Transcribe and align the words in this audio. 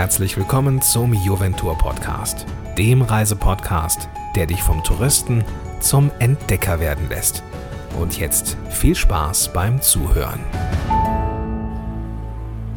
herzlich 0.00 0.38
willkommen 0.38 0.80
zum 0.80 1.12
Juventur 1.12 1.76
Podcast, 1.76 2.46
dem 2.78 3.02
Reisepodcast, 3.02 4.08
der 4.34 4.46
dich 4.46 4.62
vom 4.62 4.82
Touristen 4.82 5.44
zum 5.80 6.10
Entdecker 6.20 6.80
werden 6.80 7.10
lässt. 7.10 7.42
Und 8.00 8.18
jetzt 8.18 8.56
viel 8.70 8.94
Spaß 8.94 9.52
beim 9.52 9.82
Zuhören. 9.82 10.40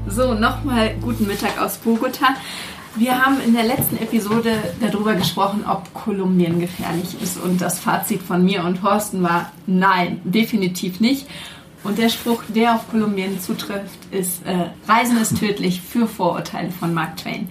So, 0.05 0.33
nochmal 0.33 0.95
guten 1.01 1.25
Mittag 1.25 1.61
aus 1.61 1.77
Bogota. 1.77 2.35
Wir 2.95 3.25
haben 3.25 3.39
in 3.39 3.53
der 3.53 3.63
letzten 3.63 3.95
Episode 3.99 4.57
darüber 4.81 5.15
gesprochen, 5.15 5.63
ob 5.65 5.93
Kolumbien 5.93 6.59
gefährlich 6.59 7.21
ist. 7.21 7.37
Und 7.37 7.61
das 7.61 7.79
Fazit 7.79 8.21
von 8.21 8.43
mir 8.43 8.65
und 8.65 8.81
Thorsten 8.81 9.23
war, 9.23 9.53
nein, 9.65 10.19
definitiv 10.25 10.99
nicht. 10.99 11.25
Und 11.83 11.97
der 11.97 12.09
Spruch, 12.09 12.43
der 12.47 12.75
auf 12.75 12.89
Kolumbien 12.89 13.39
zutrifft, 13.39 13.99
ist, 14.11 14.45
äh, 14.45 14.69
Reisen 14.87 15.17
ist 15.17 15.37
tödlich 15.37 15.81
für 15.81 16.07
Vorurteile 16.07 16.71
von 16.71 16.93
Mark 16.93 17.17
Twain. 17.17 17.49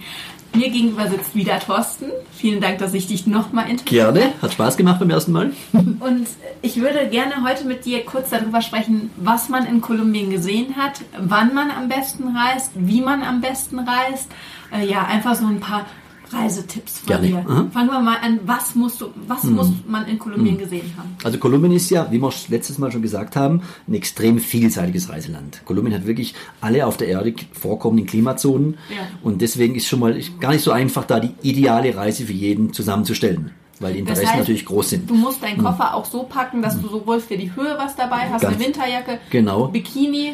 Mir 0.55 0.69
gegenüber 0.69 1.07
sitzt 1.07 1.33
wieder 1.33 1.59
Thorsten. 1.59 2.11
Vielen 2.31 2.61
Dank, 2.61 2.77
dass 2.77 2.93
ich 2.93 3.07
dich 3.07 3.25
nochmal 3.25 3.69
interessiere. 3.71 4.13
Gerne, 4.13 4.33
hat 4.39 4.53
Spaß 4.53 4.77
gemacht 4.77 4.99
beim 4.99 5.09
ersten 5.09 5.31
Mal. 5.31 5.51
Und 5.73 6.27
ich 6.61 6.79
würde 6.79 7.07
gerne 7.09 7.43
heute 7.43 7.65
mit 7.65 7.85
dir 7.85 8.05
kurz 8.05 8.29
darüber 8.29 8.61
sprechen, 8.61 9.09
was 9.17 9.49
man 9.49 9.65
in 9.65 9.81
Kolumbien 9.81 10.29
gesehen 10.29 10.75
hat, 10.77 11.01
wann 11.17 11.55
man 11.55 11.71
am 11.71 11.89
besten 11.89 12.35
reist, 12.35 12.71
wie 12.75 13.01
man 13.01 13.23
am 13.23 13.41
besten 13.41 13.79
reist. 13.79 14.29
Äh, 14.71 14.85
ja, 14.85 15.05
einfach 15.05 15.33
so 15.35 15.45
ein 15.47 15.59
paar 15.59 15.87
Reisetipps 16.33 16.99
von 16.99 17.07
Gerne. 17.07 17.27
dir. 17.27 17.37
Aha. 17.47 17.67
Fangen 17.71 17.89
wir 17.89 17.99
mal 18.01 18.17
an, 18.21 18.39
was, 18.45 18.75
musst 18.75 19.01
du, 19.01 19.07
was 19.27 19.43
muss 19.43 19.69
man 19.87 20.07
in 20.07 20.17
Kolumbien 20.19 20.57
gesehen 20.57 20.91
haben? 20.97 21.15
Also 21.23 21.37
Kolumbien 21.37 21.71
ist 21.73 21.89
ja, 21.89 22.07
wie 22.11 22.19
wir 22.19 22.31
letztes 22.49 22.77
Mal 22.77 22.91
schon 22.91 23.01
gesagt 23.01 23.35
haben, 23.35 23.61
ein 23.87 23.93
extrem 23.93 24.39
vielseitiges 24.39 25.09
Reiseland. 25.09 25.61
Kolumbien 25.65 25.93
hat 25.95 26.05
wirklich 26.07 26.33
alle 26.61 26.85
auf 26.85 26.97
der 26.97 27.07
Erde 27.09 27.33
vorkommenden 27.51 28.05
Klimazonen 28.07 28.77
Ja. 28.89 29.07
und 29.21 29.41
deswegen 29.41 29.75
ist 29.75 29.87
schon 29.87 29.99
mal 29.99 30.19
gar 30.39 30.51
nicht 30.51 30.63
so 30.63 30.71
einfach, 30.71 31.05
da 31.05 31.19
die 31.19 31.31
ideale 31.41 31.95
Reise 31.95 32.25
für 32.25 32.33
jeden 32.33 32.73
zusammenzustellen, 32.73 33.51
weil 33.83 33.93
die 33.93 33.99
Interessen 33.99 34.23
Das 34.23 34.31
heißt, 34.31 34.39
natürlich 34.39 34.65
groß 34.65 34.89
sind. 34.89 35.09
Du 35.09 35.13
musst 35.15 35.43
deinen 35.43 35.57
Koffer 35.61 35.93
auch 35.93 36.05
so 36.05 36.23
packen, 36.23 36.61
dass 36.61 36.79
du 36.81 36.87
sowohl 36.87 37.19
für 37.19 37.37
die 37.37 37.53
Höhe 37.55 37.75
was 37.77 37.95
dabei 37.95 38.29
hast, 38.31 38.41
Ganz- 38.41 38.55
eine 38.55 38.65
Winterjacke, 38.65 39.19
Genau. 39.29 39.67
Bikini, 39.67 40.33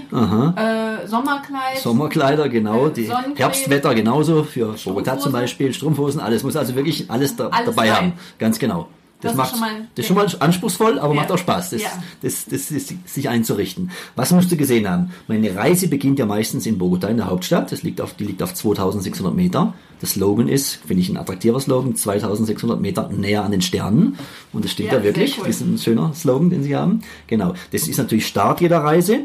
äh, 0.55 1.07
Sommerkleid. 1.07 1.77
Sommerkleider, 1.81 2.49
genau, 2.49 2.87
Äh, 2.87 2.93
die 2.93 3.05
Sonnencreme. 3.05 3.35
Herbstwetter 3.37 3.95
genauso, 3.95 4.43
für 4.43 4.75
Bogota 4.85 5.17
zum 5.19 5.31
Beispiel, 5.31 5.73
Strumpfhosen, 5.73 6.21
alles 6.21 6.43
muss 6.43 6.55
also 6.55 6.75
wirklich 6.75 7.09
alles, 7.09 7.35
da, 7.35 7.47
Alles 7.47 7.65
dabei 7.75 7.91
rein. 7.91 7.95
haben. 7.97 8.13
Ganz 8.37 8.59
genau. 8.59 8.87
Das 9.21 9.23
Das, 9.23 9.31
ist 9.33 9.37
macht, 9.37 9.49
schon 9.51 9.59
mal- 9.59 9.87
das 9.95 10.03
ist 10.03 10.07
schon 10.07 10.15
mal 10.15 10.27
anspruchsvoll, 10.39 10.97
aber 10.99 11.13
Ja. 11.13 11.19
macht 11.19 11.31
auch 11.33 11.37
Spaß, 11.37 11.71
das, 11.71 11.81
Ja. 11.81 11.89
das, 12.21 12.45
das, 12.45 12.71
ist, 12.71 12.93
sich 13.05 13.27
einzurichten. 13.27 13.91
Was 14.15 14.31
musst 14.31 14.49
du 14.49 14.55
gesehen 14.55 14.89
haben? 14.89 15.11
Meine 15.27 15.53
Reise 15.53 15.89
beginnt 15.89 16.19
ja 16.19 16.25
meistens 16.25 16.65
in 16.65 16.77
Bogota, 16.77 17.09
in 17.09 17.17
der 17.17 17.29
Hauptstadt. 17.29 17.69
Das 17.73 17.83
liegt 17.83 17.99
auf, 17.99 18.13
die 18.13 18.23
liegt 18.23 18.41
auf 18.41 18.53
2600 18.53 19.35
Meter. 19.35 19.73
Der 20.01 20.07
Slogan 20.07 20.47
ist, 20.47 20.75
finde 20.87 21.01
ich 21.01 21.09
ein 21.09 21.17
attraktiver 21.17 21.59
Slogan, 21.59 21.95
2600 21.95 22.79
Meter 22.79 23.09
näher 23.09 23.43
an 23.43 23.51
den 23.51 23.61
Sternen. 23.61 24.17
Und 24.53 24.63
das 24.63 24.71
stimmt 24.71 24.91
Ja, 24.91 24.97
ja, 24.99 25.03
wirklich. 25.03 25.37
cool. 25.37 25.45
Das 25.47 25.57
ist 25.57 25.61
ein 25.61 25.77
schöner 25.77 26.13
Slogan, 26.13 26.49
den 26.49 26.63
sie 26.63 26.75
haben. 26.75 27.01
Genau. 27.27 27.53
Das 27.71 27.87
ist 27.87 27.97
natürlich 27.97 28.27
Start 28.27 28.61
jeder 28.61 28.79
Reise. 28.79 29.21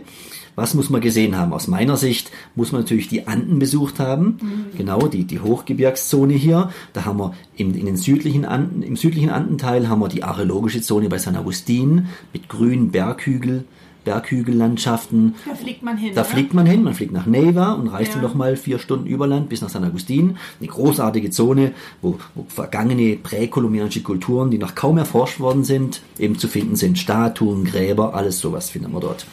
Was 0.56 0.74
muss 0.74 0.88
man 0.88 1.00
gesehen 1.00 1.36
haben? 1.36 1.52
Aus 1.52 1.66
meiner 1.66 1.96
Sicht 1.96 2.30
muss 2.54 2.70
man 2.70 2.82
natürlich 2.82 3.08
die 3.08 3.26
Anden 3.26 3.58
besucht 3.58 3.98
haben. 3.98 4.70
Genau, 4.76 5.08
die, 5.08 5.24
die 5.24 5.40
Hochgebirgszone 5.40 6.34
hier. 6.34 6.70
Da 6.92 7.04
haben 7.04 7.18
wir 7.18 7.34
im, 7.56 7.74
in 7.74 7.86
den 7.86 7.96
südlichen 7.96 8.44
Anden, 8.44 8.82
im 8.82 8.96
südlichen 8.96 9.30
Andenteil 9.30 9.88
haben 9.88 10.00
wir 10.00 10.08
die 10.08 10.22
archäologische 10.22 10.80
Zone 10.80 11.08
bei 11.08 11.18
San 11.18 11.34
Agustin 11.34 12.06
mit 12.32 12.48
grünen 12.48 12.92
Berghügel, 12.92 13.64
Berghügellandschaften. 14.04 15.34
Da 15.46 15.54
fliegt 15.54 15.82
man 15.82 15.96
hin. 15.96 16.12
Da 16.14 16.22
ne? 16.22 16.26
fliegt 16.26 16.54
man 16.54 16.66
hin, 16.66 16.82
man 16.82 16.94
fliegt 16.94 17.12
nach 17.12 17.26
Neiva 17.26 17.72
und 17.72 17.88
reist 17.88 18.10
Ja. 18.10 18.14
dann 18.16 18.22
nochmal 18.24 18.56
vier 18.56 18.78
Stunden 18.78 19.06
über 19.06 19.26
Land 19.26 19.48
bis 19.48 19.60
nach 19.60 19.68
San 19.68 19.84
Agustin. 19.84 20.36
Eine 20.60 20.68
großartige 20.68 21.30
Zone, 21.30 21.72
wo, 22.02 22.18
wo 22.34 22.46
vergangene 22.48 23.16
präkolumbianische 23.16 24.02
Kulturen, 24.02 24.50
die 24.50 24.58
noch 24.58 24.74
kaum 24.74 24.98
erforscht 24.98 25.40
worden 25.40 25.64
sind, 25.64 26.02
eben 26.18 26.38
zu 26.38 26.48
finden 26.48 26.76
sind. 26.76 26.98
Statuen, 26.98 27.64
Gräber, 27.64 28.14
alles 28.14 28.38
sowas 28.40 28.70
finden 28.70 28.92
wir 28.92 29.00
dort. 29.00 29.26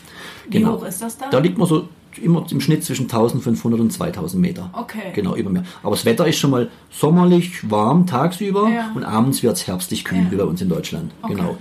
Wie 0.50 0.66
hoch 0.66 0.84
ist 0.86 1.02
das 1.02 1.18
da? 1.18 1.30
Da 1.30 1.40
liegt 1.40 1.58
man 1.58 1.68
so 1.68 1.88
immer 2.22 2.46
im 2.52 2.60
Schnitt 2.60 2.84
zwischen 2.84 3.04
1500 3.04 3.80
und 3.80 3.92
2000 3.92 4.42
Meter. 4.42 4.70
Okay. 4.74 5.12
Genau, 5.14 5.36
über 5.36 5.50
mir. 5.50 5.64
Aber 5.82 5.96
das 5.96 6.04
Wetter 6.04 6.28
ist 6.28 6.38
schon 6.40 6.52
mal 6.52 6.70
sommerlich, 6.90 7.70
warm 7.70 8.06
tagsüber 8.06 8.70
Ja. 8.70 8.92
und 8.94 9.04
abends 9.06 9.44
wird 9.44 9.56
es 9.56 9.66
herbstlich 9.68 10.04
kühl, 10.04 10.18
Ja. 10.18 10.32
wie 10.32 10.36
bei 10.36 10.44
uns 10.44 10.62
in 10.62 10.68
Deutschland. 10.68 11.12
Okay. 11.22 11.36
Genau. 11.36 11.58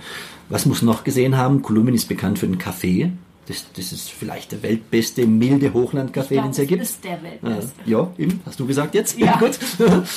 Was 0.51 0.65
muss 0.65 0.81
noch 0.81 1.05
gesehen 1.05 1.37
haben? 1.37 1.61
Kolumbien 1.61 1.95
ist 1.95 2.09
bekannt 2.09 2.37
für 2.37 2.45
den 2.45 2.57
Kaffee. 2.57 3.13
Das, 3.47 3.65
das 3.75 3.91
ist 3.91 4.11
vielleicht 4.11 4.51
der 4.51 4.61
weltbeste 4.61 5.25
milde 5.25 5.73
Hochlandkaffee, 5.73 6.35
den 6.35 6.51
es 6.51 6.57
hier 6.57 6.67
gibt. 6.67 6.83
ist 6.83 7.03
der 7.03 7.13
Äh, 7.19 7.23
Weltbeste. 7.23 7.71
Ja, 7.85 8.09
eben, 8.17 8.39
hast 8.45 8.59
du 8.59 8.67
gesagt 8.67 8.93
jetzt? 8.93 9.17
Ja. 9.17 9.37
Gut. 9.39 9.57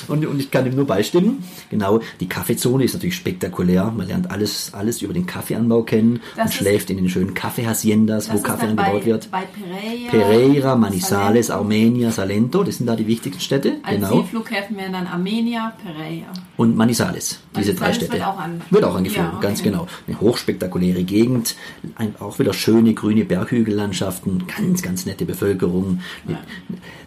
Und, 0.09 0.27
und 0.27 0.39
ich 0.39 0.51
kann 0.51 0.67
ihm 0.67 0.77
nur 0.77 0.87
beistimmen. 0.87 1.43
Genau, 1.71 2.01
die 2.21 2.29
Kaffeezone 2.29 2.85
ist 2.85 2.93
natürlich 2.93 3.17
spektakulär. 3.17 3.91
Man 3.97 4.07
lernt 4.09 4.31
alles, 4.31 4.73
alles 4.75 5.01
über 5.01 5.15
den 5.15 5.25
Kaffeeanbau 5.27 5.83
kennen 5.85 6.21
Das 6.37 6.45
und 6.45 6.49
ist- 6.51 6.55
schläft 6.59 6.91
in 6.91 6.99
den 6.99 7.09
schönen 7.09 7.33
Kaffeehaciendas, 7.35 8.29
wo 8.29 8.35
Das 8.35 8.43
Kaffee 8.43 8.67
angebaut 8.67 9.01
bei, 9.01 9.05
wird. 9.07 9.31
Bei 9.31 9.43
Pereira, 9.47 10.11
Pereira, 10.11 10.77
Manizales, 10.77 11.47
Salento. 11.47 11.65
Armenia, 11.65 12.11
Salento, 12.11 12.63
das 12.63 12.77
sind 12.77 12.87
da 12.87 12.95
die 12.95 13.07
wichtigsten 13.07 13.41
Städte. 13.41 13.77
Als 13.85 13.97
genau. 13.97 14.17
Seeflughäfen 14.23 14.77
wären 14.77 14.93
dann 14.93 15.07
Armenia, 15.07 15.73
Pereira. 15.83 16.31
Und 16.59 16.77
Manizales, 16.77 17.39
diese 17.57 17.73
drei 17.73 17.87
Manizales 17.87 17.97
Städte. 17.97 18.13
wird 18.13 18.23
auch 18.25 18.39
an- 18.39 18.61
Wird 18.71 18.85
auch 18.85 18.95
angeflogen, 18.95 19.31
Ja, 19.33 19.39
okay. 19.39 19.47
ganz 19.47 19.63
genau. 19.63 19.87
Eine 20.07 20.21
hochspektakuläre 20.21 21.03
Gegend, 21.05 21.57
auch 22.21 22.39
wieder 22.39 22.53
schöne 22.53 22.93
grüne 22.95 23.14
Berghügellandschaften, 23.23 24.45
ganz, 24.49 24.83
ganz 24.83 25.07
nette 25.07 25.25
Bevölkerung. 25.25 26.01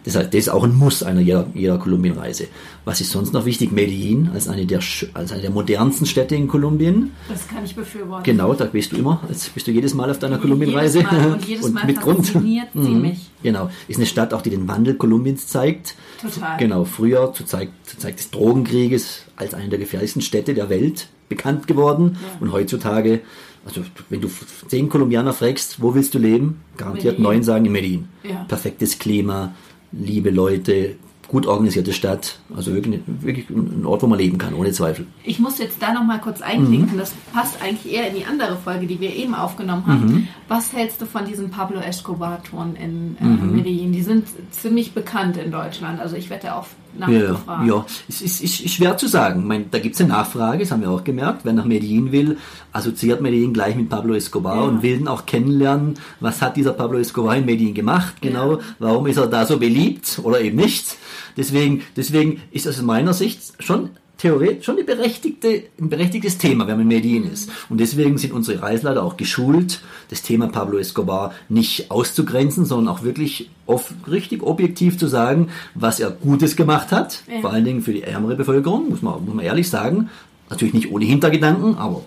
Das, 0.04 0.16
heißt, 0.16 0.28
das 0.32 0.38
ist 0.38 0.48
auch 0.48 0.64
ein 0.64 0.74
Muss 0.74 1.02
einer 1.02 1.20
jeder, 1.20 1.46
jeder 1.54 1.76
Kolumbienreise. 1.78 2.48
Was 2.86 3.02
ist 3.02 3.10
sonst 3.10 3.34
noch 3.34 3.44
wichtig? 3.44 3.70
Medellin 3.72 4.30
als 4.32 4.48
eine 4.48 4.64
der, 4.64 4.80
als 5.12 5.32
eine 5.32 5.42
der 5.42 5.50
modernsten 5.50 6.06
Städte 6.06 6.34
in 6.34 6.48
Kolumbien. 6.48 7.10
Das 7.28 7.46
kann 7.46 7.64
ich 7.64 7.74
befürworten. 7.76 8.24
Genau, 8.24 8.54
da 8.54 8.64
bist 8.64 8.92
du 8.92 8.96
immer, 8.96 9.20
jetzt 9.28 9.52
bist 9.52 9.66
du 9.66 9.70
jedes 9.72 9.92
Mal 9.92 10.10
auf 10.10 10.18
deiner 10.18 10.38
Kolumbienreise. 10.38 11.00
Und 11.00 11.44
jedes 11.46 11.70
Mal 11.70 11.84
mit 11.84 12.00
Grund. 12.00 12.24
fasziniert 12.26 12.68
sie 12.72 12.78
Mhm. 12.80 13.02
mich. 13.02 13.30
Genau, 13.42 13.68
ist 13.88 13.96
eine 13.98 14.06
Stadt 14.06 14.32
auch, 14.32 14.40
die 14.42 14.50
den 14.50 14.66
Wandel 14.66 14.94
Kolumbiens 14.94 15.46
zeigt. 15.46 15.94
Total. 16.22 16.56
Genau, 16.58 16.84
früher 16.84 17.32
zur 17.34 17.46
Zeit, 17.46 17.68
zur 17.84 17.98
Zeit 18.00 18.18
des 18.18 18.30
Drogenkrieges 18.30 19.24
als 19.36 19.54
eine 19.54 19.68
der 19.68 19.78
gefährlichsten 19.78 20.22
Städte 20.22 20.54
der 20.54 20.68
Welt 20.70 21.08
bekannt 21.28 21.66
geworden. 21.66 22.16
Und 22.40 22.52
heutzutage, 22.52 23.20
also 23.68 23.82
wenn 24.08 24.20
du 24.20 24.28
zehn 24.66 24.88
Kolumbianer 24.88 25.32
fragst, 25.32 25.80
wo 25.82 25.94
willst 25.94 26.14
du 26.14 26.18
leben? 26.18 26.60
Garantiert 26.76 27.18
neun 27.18 27.42
sagen 27.42 27.66
in 27.66 27.72
Medellin. 27.72 28.08
Ja. 28.22 28.44
Perfektes 28.48 28.98
Klima, 28.98 29.52
liebe 29.92 30.30
Leute, 30.30 30.96
gut 31.28 31.46
organisierte 31.46 31.92
Stadt. 31.92 32.38
Also 32.56 32.72
wirklich, 32.72 33.00
wirklich 33.06 33.50
ein 33.50 33.84
Ort, 33.84 34.02
wo 34.02 34.06
man 34.06 34.18
leben 34.18 34.38
kann, 34.38 34.54
ohne 34.54 34.72
Zweifel. 34.72 35.06
Ich 35.24 35.38
muss 35.38 35.58
jetzt 35.58 35.82
da 35.82 35.92
noch 35.92 36.02
mal 36.04 36.18
kurz 36.18 36.40
einklinken. 36.40 36.94
Mhm. 36.94 36.98
Das 36.98 37.12
passt 37.34 37.60
eigentlich 37.62 37.92
eher 37.92 38.08
in 38.08 38.16
die 38.16 38.24
andere 38.24 38.56
Folge, 38.56 38.86
die 38.86 38.98
wir 39.00 39.14
eben 39.14 39.34
aufgenommen 39.34 39.86
haben. 39.86 40.06
Mhm. 40.06 40.28
Was 40.48 40.72
hältst 40.72 41.02
du 41.02 41.06
von 41.06 41.26
diesen 41.26 41.50
Pablo 41.50 41.80
Escobar-Touren 41.80 42.76
in 42.76 43.16
äh, 43.20 43.24
Mhm. 43.24 43.56
Medellin? 43.56 43.92
Die 43.92 44.02
sind 44.02 44.26
ziemlich 44.52 44.92
bekannt 44.92 45.36
in 45.36 45.50
Deutschland. 45.52 46.00
Also 46.00 46.16
ich 46.16 46.30
werde 46.30 46.54
auch 46.54 46.66
Ja, 46.98 47.36
ja. 47.64 47.86
Es 48.08 48.22
ist, 48.22 48.40
ist, 48.42 48.60
ist 48.60 48.70
schwer 48.74 48.96
zu 48.96 49.06
sagen. 49.08 49.40
Ich 49.40 49.46
meine, 49.46 49.64
da 49.70 49.78
gibt 49.78 49.94
es 49.94 50.00
eine 50.00 50.10
Nachfrage, 50.10 50.58
das 50.60 50.70
haben 50.72 50.80
wir 50.82 50.90
auch 50.90 51.04
gemerkt. 51.04 51.40
Wer 51.44 51.52
nach 51.52 51.64
Medellin 51.64 52.10
will, 52.12 52.38
assoziiert 52.72 53.20
Medellin 53.20 53.52
gleich 53.52 53.76
mit 53.76 53.88
Pablo 53.88 54.14
Escobar 54.14 54.56
Ja. 54.56 54.62
und 54.62 54.82
will 54.82 54.98
dann 54.98 55.08
auch 55.08 55.26
kennenlernen, 55.26 55.94
was 56.20 56.42
hat 56.42 56.56
dieser 56.56 56.72
Pablo 56.72 56.98
Escobar 56.98 57.36
in 57.36 57.44
Medellin 57.44 57.74
gemacht, 57.74 58.14
genau, 58.20 58.54
Ja. 58.54 58.58
warum 58.78 59.06
ist 59.06 59.16
er 59.16 59.26
da 59.26 59.46
so 59.46 59.58
beliebt 59.58 60.20
oder 60.22 60.40
eben 60.40 60.56
nicht. 60.56 60.96
Deswegen, 61.36 61.82
deswegen 61.96 62.40
ist 62.50 62.66
das 62.66 62.78
aus 62.78 62.84
meiner 62.84 63.12
Sicht 63.14 63.40
schon 63.60 63.90
theoretisch 64.18 64.66
schon 64.66 64.76
eine 64.76 64.84
berechtigte, 64.84 65.62
ein 65.80 65.88
berechtigtes 65.88 66.38
Thema, 66.38 66.66
wenn 66.66 66.74
man 66.76 66.82
in 66.82 66.88
Medellin 66.88 67.24
ist. 67.24 67.50
Und 67.68 67.78
deswegen 67.78 68.18
sind 68.18 68.32
unsere 68.32 68.60
Reisleiter 68.60 69.02
auch 69.02 69.16
geschult, 69.16 69.80
das 70.10 70.22
Thema 70.22 70.48
Pablo 70.48 70.78
Escobar 70.78 71.32
nicht 71.48 71.90
auszugrenzen, 71.90 72.64
sondern 72.64 72.94
auch 72.94 73.02
wirklich 73.04 73.48
oft 73.66 73.92
richtig 74.10 74.42
objektiv 74.42 74.98
zu 74.98 75.06
sagen, 75.06 75.48
was 75.74 76.00
er 76.00 76.10
Gutes 76.10 76.56
gemacht 76.56 76.90
hat, 76.92 77.22
Ja. 77.32 77.40
vor 77.40 77.52
allen 77.52 77.64
Dingen 77.64 77.80
für 77.82 77.92
die 77.92 78.02
ärmere 78.02 78.34
Bevölkerung, 78.36 78.90
muss 78.90 79.02
man, 79.02 79.24
muss 79.24 79.34
man 79.34 79.44
ehrlich 79.44 79.70
sagen. 79.70 80.10
Natürlich 80.50 80.74
nicht 80.74 80.90
ohne 80.90 81.04
Hintergedanken, 81.04 81.76
aber 81.76 82.02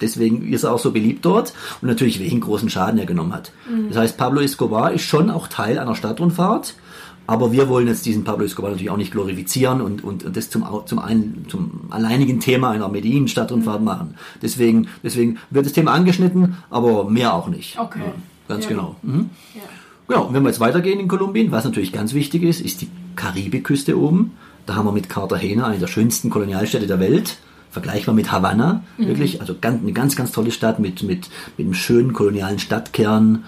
deswegen 0.00 0.52
ist 0.52 0.64
er 0.64 0.72
auch 0.72 0.78
so 0.78 0.90
beliebt 0.92 1.24
dort 1.24 1.52
und 1.80 1.88
natürlich 1.88 2.20
welchen 2.20 2.40
großen 2.40 2.68
Schaden 2.70 2.98
er 2.98 3.06
genommen 3.06 3.32
hat. 3.32 3.52
Das 3.88 3.96
heißt, 3.98 4.16
Pablo 4.16 4.40
Escobar 4.40 4.92
ist 4.92 5.02
schon 5.04 5.30
auch 5.30 5.48
Teil 5.48 5.78
einer 5.78 5.94
Stadtrundfahrt, 5.94 6.74
aber 7.30 7.52
wir 7.52 7.68
wollen 7.68 7.86
jetzt 7.86 8.06
diesen 8.06 8.24
Pablo 8.24 8.44
Escobar 8.44 8.72
natürlich 8.72 8.90
auch 8.90 8.96
nicht 8.96 9.12
glorifizieren 9.12 9.80
und, 9.80 10.02
und, 10.02 10.24
und 10.24 10.36
das 10.36 10.50
zum, 10.50 10.66
zum, 10.84 10.98
ein, 10.98 11.44
zum 11.46 11.82
alleinigen 11.90 12.40
Thema 12.40 12.70
einer 12.70 12.88
Medellin-Stadtrundfahrt 12.88 13.84
machen. 13.84 14.16
Deswegen, 14.42 14.88
deswegen 15.04 15.38
wird 15.48 15.64
das 15.64 15.72
Thema 15.72 15.92
angeschnitten, 15.92 16.56
aber 16.70 17.08
mehr 17.08 17.32
auch 17.32 17.46
nicht. 17.46 17.78
Okay. 17.78 18.00
Ja, 18.04 18.12
ganz 18.48 18.64
Ja. 18.64 18.70
genau. 18.70 18.96
Mhm. 19.02 19.30
Ja. 19.54 19.60
Genau, 20.08 20.24
und 20.24 20.34
wenn 20.34 20.42
wir 20.42 20.48
jetzt 20.48 20.58
weitergehen 20.58 20.98
in 20.98 21.06
Kolumbien, 21.06 21.52
was 21.52 21.64
natürlich 21.64 21.92
ganz 21.92 22.14
wichtig 22.14 22.42
ist, 22.42 22.60
ist 22.60 22.80
die 22.80 22.88
Karibiküste 23.14 23.96
oben. 23.96 24.32
Da 24.66 24.74
haben 24.74 24.86
wir 24.86 24.92
mit 24.92 25.08
Cartagena 25.08 25.68
eine 25.68 25.78
der 25.78 25.86
schönsten 25.86 26.30
Kolonialstädte 26.30 26.88
der 26.88 26.98
Welt. 26.98 27.38
Vergleichbar 27.70 28.12
mit 28.12 28.32
Havanna, 28.32 28.82
wirklich, 28.98 29.40
also 29.40 29.54
ganz, 29.60 29.80
eine 29.80 29.92
ganz, 29.92 30.16
ganz 30.16 30.32
tolle 30.32 30.50
Stadt 30.50 30.80
mit, 30.80 31.04
mit, 31.04 31.30
mit 31.56 31.64
einem 31.64 31.74
schönen 31.74 32.12
kolonialen 32.12 32.58
Stadtkern. 32.58 33.44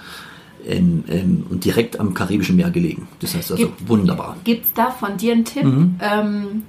Ähm, 0.67 1.05
ähm, 1.09 1.47
und 1.50 1.64
direkt 1.64 1.99
am 2.00 2.14
Karibischen 2.14 2.56
Meer 2.56 2.70
gelegen. 2.70 3.09
Das 3.20 3.35
heißt 3.35 3.53
also 3.53 3.64
Gibt- 3.67 3.88
wunderbar. 3.88 4.37
Gibt 4.44 4.67
es 4.67 4.73
da 4.75 4.91
von 4.91 5.17
dir 5.17 5.32
einen 5.32 5.44
Tipp, 5.44 5.64
Mhm. 5.64 5.97
ähm, 6.00 6.62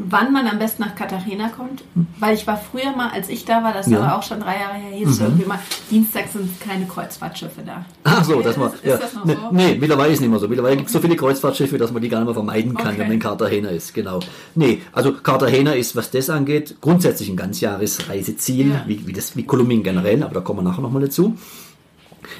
wann 0.00 0.32
man 0.32 0.46
am 0.46 0.60
besten 0.60 0.82
nach 0.82 0.94
Cartagena 0.94 1.48
kommt? 1.48 1.82
Weil 2.20 2.34
ich 2.36 2.46
war 2.46 2.56
früher 2.56 2.94
mal, 2.96 3.10
als 3.10 3.28
ich 3.28 3.44
da 3.44 3.64
war, 3.64 3.72
das 3.72 3.86
ist 3.88 3.92
Ja. 3.92 3.98
Mhm. 3.98 4.04
aber 4.04 4.18
auch 4.18 4.22
schon 4.22 4.38
drei 4.38 4.54
Jahre 4.54 4.74
her, 4.74 4.96
hieß 4.96 5.08
es 5.08 5.20
irgendwie 5.20 5.44
mal, 5.44 5.58
Dienstag 5.90 6.28
sind 6.28 6.48
keine 6.60 6.86
Kreuzfahrtschiffe 6.86 7.62
da. 7.66 7.84
Ach 8.04 8.22
so, 8.24 8.40
dass 8.40 8.56
man. 8.56 8.68
Ist- 8.68 8.76
ist 8.76 8.84
ja, 8.84 8.96
das 8.96 9.14
noch 9.14 9.24
ne, 9.24 9.36
so? 9.42 9.48
Nee, 9.56 9.76
mittlerweile 9.80 10.12
ist 10.12 10.20
nicht 10.20 10.30
mehr 10.30 10.38
so. 10.38 10.46
Mittlerweile 10.46 10.76
gibt 10.76 10.86
es 10.86 10.92
so 10.92 11.00
viele 11.00 11.16
Kreuzfahrtschiffe, 11.16 11.78
dass 11.78 11.90
man 11.92 12.00
die 12.00 12.08
gar 12.08 12.18
nicht 12.20 12.26
mehr 12.26 12.34
vermeiden 12.34 12.74
kann, 12.74 12.88
Okay. 12.90 12.98
wenn 12.98 13.06
man 13.08 13.14
in 13.14 13.20
Cartagena 13.20 13.70
ist. 13.70 13.92
Genau. 13.92 14.20
Nee, 14.54 14.82
also 14.92 15.12
Cartagena 15.14 15.72
ist, 15.72 15.96
was 15.96 16.12
das 16.12 16.30
angeht, 16.30 16.76
grundsätzlich 16.80 17.28
ein 17.28 17.36
Ganzjahresreiseziel, 17.36 18.70
Ja. 18.70 18.84
wie, 18.86 19.04
wie, 19.04 19.12
das, 19.12 19.36
wie 19.36 19.42
Kolumbien 19.42 19.82
generell, 19.82 20.22
aber 20.22 20.34
da 20.34 20.40
kommen 20.40 20.60
wir 20.60 20.62
nachher 20.70 20.82
nochmal 20.82 21.02
dazu. 21.02 21.36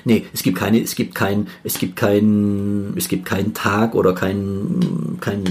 Nee, 0.04 0.24
es 0.32 0.42
gibt 0.42 0.58
keine, 0.58 0.80
es 0.80 0.94
gibt 0.94 1.14
kein, 1.14 1.48
es 1.64 1.78
gibt 1.78 1.96
kein, 1.96 2.92
es 2.96 3.08
gibt 3.08 3.24
keinen 3.24 3.54
Tag 3.54 3.94
oder 3.94 4.12
kein, 4.14 5.16
kein, 5.20 5.42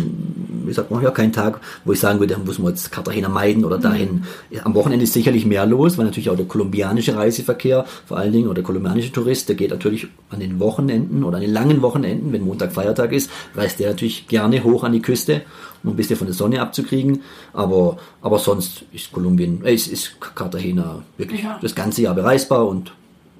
wie 0.65 0.73
sagt 0.73 0.91
man, 0.91 1.01
ja, 1.03 1.11
keinen 1.11 1.33
Tag, 1.33 1.59
wo 1.85 1.93
ich 1.93 1.99
sagen 1.99 2.19
würde, 2.19 2.33
da 2.35 2.39
muss 2.39 2.59
man 2.59 2.69
jetzt 2.69 2.91
Cartagena 2.91 3.29
meiden 3.29 3.65
oder 3.65 3.77
dahin. 3.77 4.23
Ja, 4.49 4.65
Am 4.65 4.75
Wochenende 4.75 5.03
ist 5.03 5.13
sicherlich 5.13 5.45
mehr 5.45 5.65
los, 5.65 5.97
weil 5.97 6.05
natürlich 6.05 6.29
auch 6.29 6.35
der 6.35 6.45
kolumbianische 6.45 7.15
Reiseverkehr, 7.15 7.85
vor 8.05 8.17
allen 8.17 8.31
Dingen, 8.31 8.45
oder 8.45 8.55
der 8.55 8.63
kolumbianische 8.63 9.11
Tourist, 9.11 9.49
der 9.49 9.55
geht 9.55 9.71
natürlich 9.71 10.07
an 10.29 10.39
den 10.39 10.59
Wochenenden 10.59 11.23
oder 11.23 11.37
an 11.37 11.41
den 11.41 11.53
langen 11.53 11.81
Wochenenden, 11.81 12.31
wenn 12.33 12.43
Montag 12.43 12.71
Feiertag 12.73 13.11
ist, 13.13 13.29
reist 13.55 13.79
der 13.79 13.89
natürlich 13.89 14.27
gerne 14.27 14.63
hoch 14.63 14.83
an 14.83 14.91
die 14.91 15.01
Küste, 15.01 15.41
um 15.83 15.91
ein 15.91 15.95
bisschen 15.95 16.17
von 16.17 16.27
der 16.27 16.33
Sonne 16.33 16.61
abzukriegen. 16.61 17.21
Aber, 17.53 17.97
aber 18.21 18.39
sonst 18.39 18.83
ist 18.91 19.11
Kolumbien, 19.11 19.63
äh, 19.63 19.73
ist, 19.73 19.87
ist 19.87 20.19
Cartagena 20.19 21.03
wirklich 21.17 21.43
Ja. 21.43 21.59
das 21.61 21.75
ganze 21.75 22.01
Jahr 22.01 22.15
bereisbar 22.15 22.67
und 22.67 22.91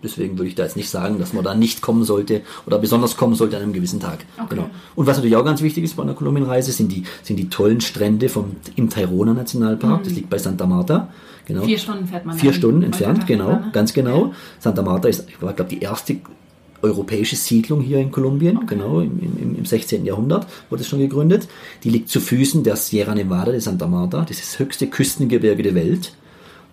Deswegen 0.04 0.38
würde 0.38 0.50
ich 0.50 0.56
da 0.56 0.64
jetzt 0.64 0.76
nicht 0.76 0.90
sagen, 0.90 1.20
dass 1.20 1.34
man 1.34 1.44
da 1.44 1.56
nicht 1.56 1.82
kommen 1.82 2.04
sollte 2.04 2.42
oder 2.66 2.78
besonders 2.78 3.18
kommen 3.18 3.36
sollte 3.36 3.58
an 3.58 3.64
einem 3.64 3.74
gewissen 3.74 4.00
Tag. 4.00 4.26
Okay. 4.38 4.56
Genau. 4.56 4.70
Und 4.96 5.08
was 5.08 5.18
natürlich 5.18 5.36
auch 5.36 5.46
ganz 5.46 5.62
wichtig 5.62 5.84
ist 5.84 5.96
bei 5.96 6.04
einer 6.04 6.14
Kolumbienreise, 6.14 6.72
sind 6.72 6.92
die, 6.92 7.04
sind 7.24 7.38
die 7.38 7.50
tollen 7.50 7.82
Strände 7.82 8.30
vom, 8.30 8.56
im 8.76 8.90
Tairona 8.90 9.34
Nationalpark. 9.34 10.04
Das 10.04 10.14
liegt 10.14 10.30
bei 10.30 10.38
Santa 10.38 10.66
Marta. 10.66 11.10
Genau. 11.46 11.64
Mhm. 11.64 11.66
Vier 11.66 11.78
Stunden 11.78 12.08
fährt 12.08 12.26
man 12.26 12.38
Vier 12.38 12.54
Stunden 12.54 12.84
entfernt, 12.84 13.26
genau, 13.26 13.50
ne? 13.50 13.70
ganz 13.72 13.94
genau. 13.94 14.34
Santa 14.60 14.82
Marta 14.82 15.08
ist, 15.08 15.28
ich 15.30 15.40
glaube, 15.40 15.64
die 15.64 15.80
erste 15.80 16.18
europäische 16.82 17.36
Siedlung 17.36 17.82
hier 17.82 18.00
in 18.00 18.12
Kolumbien, 18.12 18.68
genau, 18.68 19.00
im, 19.00 19.20
im, 19.20 19.56
im 19.56 19.66
16. 19.66 20.06
Jahrhundert 20.06 20.46
wurde 20.70 20.84
es 20.84 20.88
schon 20.88 21.00
gegründet. 21.00 21.48
Die 21.84 21.90
liegt 21.90 22.10
zu 22.10 22.20
Füßen 22.20 22.64
der 22.64 22.76
Sierra 22.76 23.16
Nevada 23.16 23.52
de 23.52 23.60
Santa 23.60 23.88
Marta. 23.88 24.22
Das 24.22 24.38
ist 24.38 24.54
das 24.54 24.60
höchste 24.60 24.88
Küstengebirge 24.88 25.64
der 25.64 25.76
Welt. 25.76 26.14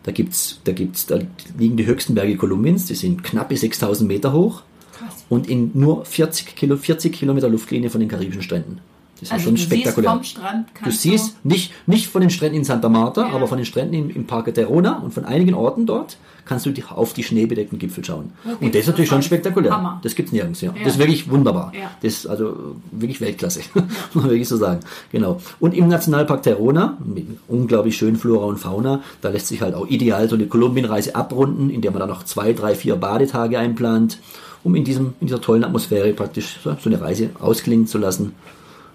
Da 0.05 0.12
gibt's, 0.12 0.61
da 0.65 0.73
gibt's, 0.73 1.06
da 1.06 1.19
liegen 1.59 1.77
die 1.77 1.87
höchsten 1.87 2.15
Berge 2.15 2.37
Kolumbiens, 2.37 2.87
die 2.87 2.95
sind 2.95 3.25
knappe 3.25 3.56
6000 3.56 4.06
Meter 4.06 4.33
hoch 4.33 4.62
Krass. 4.93 5.25
und 5.31 5.49
in 5.49 5.71
nur 5.75 6.05
40, 6.05 6.55
Kilo, 6.55 6.77
40 6.77 7.12
Kilometer 7.12 7.49
Luftlinie 7.49 7.91
von 7.91 8.01
den 8.01 8.09
karibischen 8.09 8.43
Stränden. 8.43 8.81
Das 9.14 9.22
ist 9.28 9.32
Also 9.32 9.44
schon 9.46 9.55
du 9.55 9.61
spektakulär. 9.61 10.19
siehst 10.22 10.34
vom 10.37 10.43
Strand, 10.43 10.66
Du 10.84 10.90
siehst 10.90 11.44
nicht, 11.44 11.72
nicht 11.87 12.08
von 12.08 12.20
den 12.20 12.31
Stränden 12.31 12.58
in 12.58 12.64
Santa 12.64 12.88
Marta, 12.88 13.28
Ja. 13.28 13.34
aber 13.34 13.46
von 13.46 13.58
den 13.58 13.64
Stränden 13.64 13.94
im, 13.94 14.11
im 14.11 14.26
Parque 14.26 14.52
Terona 14.52 14.99
und 14.99 15.14
von 15.14 15.25
einigen 15.25 15.55
Orten 15.55 15.87
dort 15.87 16.16
kannst 16.46 16.66
du 16.66 16.70
die, 16.72 16.84
auf 16.84 17.14
die 17.14 17.22
schneebedeckten 17.22 17.78
Gipfel 17.78 18.05
schauen. 18.05 18.32
Okay, 18.44 18.66
und 18.66 18.75
das 18.75 18.82
ist 18.82 18.87
natürlich 18.88 19.08
schon 19.08 19.22
spektakulär. 19.22 19.72
Hammer. 19.72 20.00
Das 20.02 20.14
gibt's 20.14 20.31
nirgends, 20.32 20.61
ja. 20.61 20.72
Ja. 20.76 20.84
Das 20.84 20.94
ist 20.94 20.99
wirklich 20.99 21.31
wunderbar. 21.31 21.72
Ja. 21.75 21.90
Das 22.02 22.12
ist 22.12 22.26
also 22.26 22.76
wirklich 22.90 23.20
Weltklasse, 23.20 23.61
muss 23.75 23.84
man 24.14 24.25
wirklich 24.31 24.49
so 24.49 24.56
sagen. 24.58 24.81
Genau. 25.11 25.40
Und 25.58 25.72
im 25.75 25.88
Nationalpark 25.88 26.43
Terona, 26.43 26.99
mit 27.02 27.26
unglaublich 27.49 27.96
schönen 27.96 28.16
Flora 28.16 28.44
und 28.44 28.58
Fauna, 28.58 29.00
da 29.22 29.31
lässt 29.31 29.46
sich 29.49 29.62
halt 29.62 29.75
auch 29.75 29.87
ideal 29.87 30.28
so 30.28 30.34
eine 30.34 30.46
Kolumbienreise 30.46 31.14
abrunden, 31.14 31.70
in 31.70 31.81
der 31.81 31.93
man 31.93 32.00
dann 32.00 32.11
noch 32.11 32.25
zwei, 32.25 32.52
drei, 32.52 32.75
vier 32.75 32.96
Badetage 32.96 33.58
einplant, 33.58 34.19
um 34.64 34.75
in, 34.75 34.84
diesem, 34.84 35.14
in 35.20 35.28
dieser 35.28 35.40
tollen 35.40 35.64
Atmosphäre 35.64 36.12
praktisch 36.12 36.58
so 36.62 36.75
eine 36.84 37.00
Reise 37.00 37.31
ausklingen 37.40 37.87
zu 37.87 37.96
lassen 37.96 38.32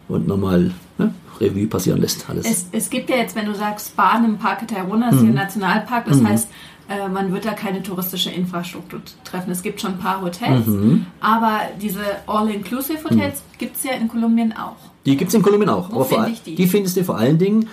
und 0.10 0.28
nochmal 0.28 0.72
ne, 0.98 1.14
Revue 1.40 1.68
passieren 1.68 2.02
lässt. 2.02 2.30
Alles. 2.30 2.46
Es, 2.46 2.68
es 2.74 2.90
gibt 2.90 3.10
ja 3.10 3.16
jetzt, 3.16 3.36
wenn 3.36 3.46
du 3.46 3.56
sagst, 3.56 3.96
Baden 3.96 4.26
im 4.26 4.38
Parque 4.38 4.68
Tayrona, 4.68 5.10
ist 5.10 5.16
Mhm. 5.16 5.20
hier 5.22 5.30
ein 5.30 5.36
Nationalpark, 5.36 6.06
das 6.06 6.22
heißt, 6.24 6.50
äh, 6.90 7.08
man 7.08 7.32
wird 7.32 7.46
da 7.46 7.54
keine 7.54 7.82
touristische 7.84 8.32
Infrastruktur 8.32 9.00
treffen. 9.24 9.52
Es 9.52 9.62
gibt 9.62 9.80
schon 9.80 9.92
ein 9.94 10.00
paar 10.00 10.22
Hotels, 10.22 10.66
Mhm. 10.68 11.06
aber 11.22 11.60
diese 11.82 12.02
All-Inclusive-Hotels 12.28 13.44
gibt 13.58 13.76
es 13.78 13.84
ja 13.84 13.92
in 13.94 14.08
Kolumbien 14.08 14.52
auch. 14.54 14.76
Die 15.06 15.16
gibt 15.16 15.30
es 15.30 15.36
in 15.36 15.42
Kolumbien 15.42 15.70
auch. 15.70 15.92
Wo 15.92 16.02
aber 16.02 16.28
ich 16.28 16.42
die? 16.44 16.52
Mhm. 16.52 16.56
die 16.58 16.68
findest 16.68 16.98
du 16.98 17.04
vor 17.04 17.18
allen 17.18 17.38
Dingen 17.38 17.68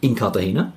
in 0.00 0.14
Cartagena 0.14 0.72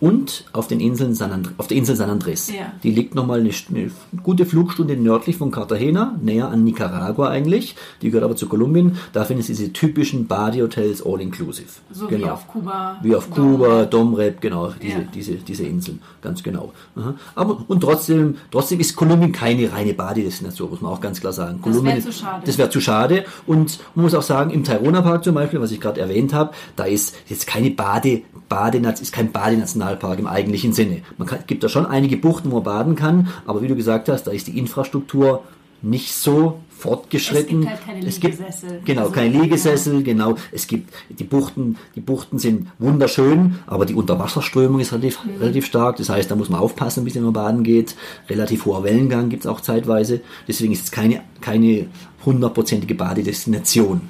und 0.00 0.44
auf, 0.52 0.68
den 0.68 0.80
Inseln 0.80 1.14
San 1.14 1.32
And 1.32 1.50
auf 1.58 1.66
der 1.66 1.76
Insel 1.76 1.96
San 1.96 2.10
Andres. 2.10 2.48
Ja. 2.52 2.72
Die 2.82 2.90
liegt 2.90 3.14
nochmal 3.14 3.40
eine, 3.40 3.50
eine 3.70 3.90
gute 4.22 4.46
Flugstunde 4.46 4.96
nördlich 4.96 5.36
von 5.36 5.50
Cartagena, 5.50 6.16
näher 6.22 6.48
an 6.48 6.64
Nicaragua 6.64 7.28
eigentlich. 7.30 7.74
Die 8.02 8.10
gehört 8.10 8.24
aber 8.24 8.36
zu 8.36 8.48
Kolumbien. 8.48 8.96
Da 9.12 9.24
findest 9.24 9.48
du 9.48 9.54
diese 9.54 9.72
typischen 9.72 10.26
Badehotels 10.26 11.04
all-inclusive. 11.04 11.68
So 11.92 12.10
wie 12.10 12.24
auf 12.24 12.46
Kuba. 12.46 12.98
Wie 13.02 13.14
auf 13.14 13.28
Dom- 13.30 13.56
Kuba, 13.58 13.84
Domrep, 13.86 14.40
genau, 14.40 14.72
diese, 14.80 14.98
Ja. 14.98 15.04
diese, 15.14 15.32
diese 15.34 15.64
Inseln, 15.64 16.00
ganz 16.22 16.42
genau. 16.42 16.72
Aha. 16.96 17.14
Aber, 17.34 17.64
und 17.68 17.80
trotzdem, 17.80 18.36
trotzdem 18.50 18.80
ist 18.80 18.94
Kolumbien 18.96 19.32
keine 19.32 19.72
reine 19.72 19.94
Badedestination, 19.94 20.70
muss 20.70 20.80
man 20.80 20.92
auch 20.92 21.00
ganz 21.00 21.20
klar 21.20 21.32
sagen. 21.32 21.58
Das 21.58 21.66
wär 21.66 21.72
Kolumbien 21.72 22.02
zu 22.02 22.12
schade. 22.12 22.42
Das 22.46 22.58
wäre 22.58 22.70
zu 22.70 22.80
schade. 22.80 23.24
Und 23.46 23.78
man 23.94 24.04
muss 24.04 24.14
auch 24.14 24.22
sagen, 24.22 24.50
im 24.50 24.64
Tayrona 24.64 25.02
Park 25.02 25.24
zum 25.24 25.34
Beispiel, 25.34 25.60
was 25.60 25.72
ich 25.72 25.80
gerade 25.80 26.00
erwähnt 26.00 26.32
habe, 26.34 26.52
da 26.76 26.84
ist 26.84 27.16
jetzt 27.28 27.46
keine 27.46 27.70
Bade, 27.70 28.22
Bade, 28.48 28.78
ist 28.78 29.12
kein 29.12 29.30
Badenationalpark 29.32 30.18
im 30.18 30.26
eigentlichen 30.26 30.72
Sinne. 30.72 31.02
Man 31.18 31.28
kann, 31.28 31.40
gibt 31.46 31.62
da 31.64 31.68
schon 31.68 31.86
einige 31.86 32.16
Buchten, 32.16 32.50
wo 32.50 32.56
man 32.56 32.64
baden 32.64 32.96
kann, 32.96 33.28
aber 33.46 33.62
wie 33.62 33.68
du 33.68 33.76
gesagt 33.76 34.08
hast, 34.08 34.24
da 34.24 34.30
ist 34.30 34.46
die 34.46 34.58
Infrastruktur 34.58 35.42
nicht 35.82 36.12
so 36.12 36.58
fortgeschritten. 36.70 37.62
Es 37.62 37.68
gibt 37.68 37.70
halt 37.70 37.86
keine 37.86 38.06
Es 38.06 38.20
gibt- 38.20 38.38
Liegesessel. 38.38 38.80
Genau, 38.84 39.00
Also, 39.02 39.12
keine 39.12 39.40
Liegesessel, 39.42 40.02
genau. 40.02 40.34
Es 40.52 40.66
gibt 40.66 40.92
die 41.08 41.24
Buchten, 41.24 41.76
die 41.94 42.00
Buchten 42.00 42.38
sind 42.38 42.68
wunderschön, 42.78 43.56
aber 43.66 43.86
die 43.86 43.94
Unterwasserströmung 43.94 44.80
ist 44.80 44.92
relativ, 44.92 45.24
Mhm. 45.24 45.40
relativ 45.40 45.66
stark. 45.66 45.96
Das 45.96 46.08
heißt, 46.08 46.30
da 46.30 46.36
muss 46.36 46.48
man 46.50 46.60
aufpassen, 46.60 47.04
bis 47.04 47.14
man 47.16 47.32
baden 47.32 47.62
geht. 47.62 47.94
Relativ 48.28 48.64
hoher 48.64 48.82
Wellengang 48.84 49.28
gibt 49.28 49.44
es 49.44 49.46
auch 49.46 49.60
zeitweise. 49.60 50.20
Deswegen 50.48 50.72
ist 50.72 50.84
es 50.84 50.90
keine, 50.90 51.20
keine 51.40 51.86
hundertprozentige 52.24 52.94
Badedestination. 52.94 54.02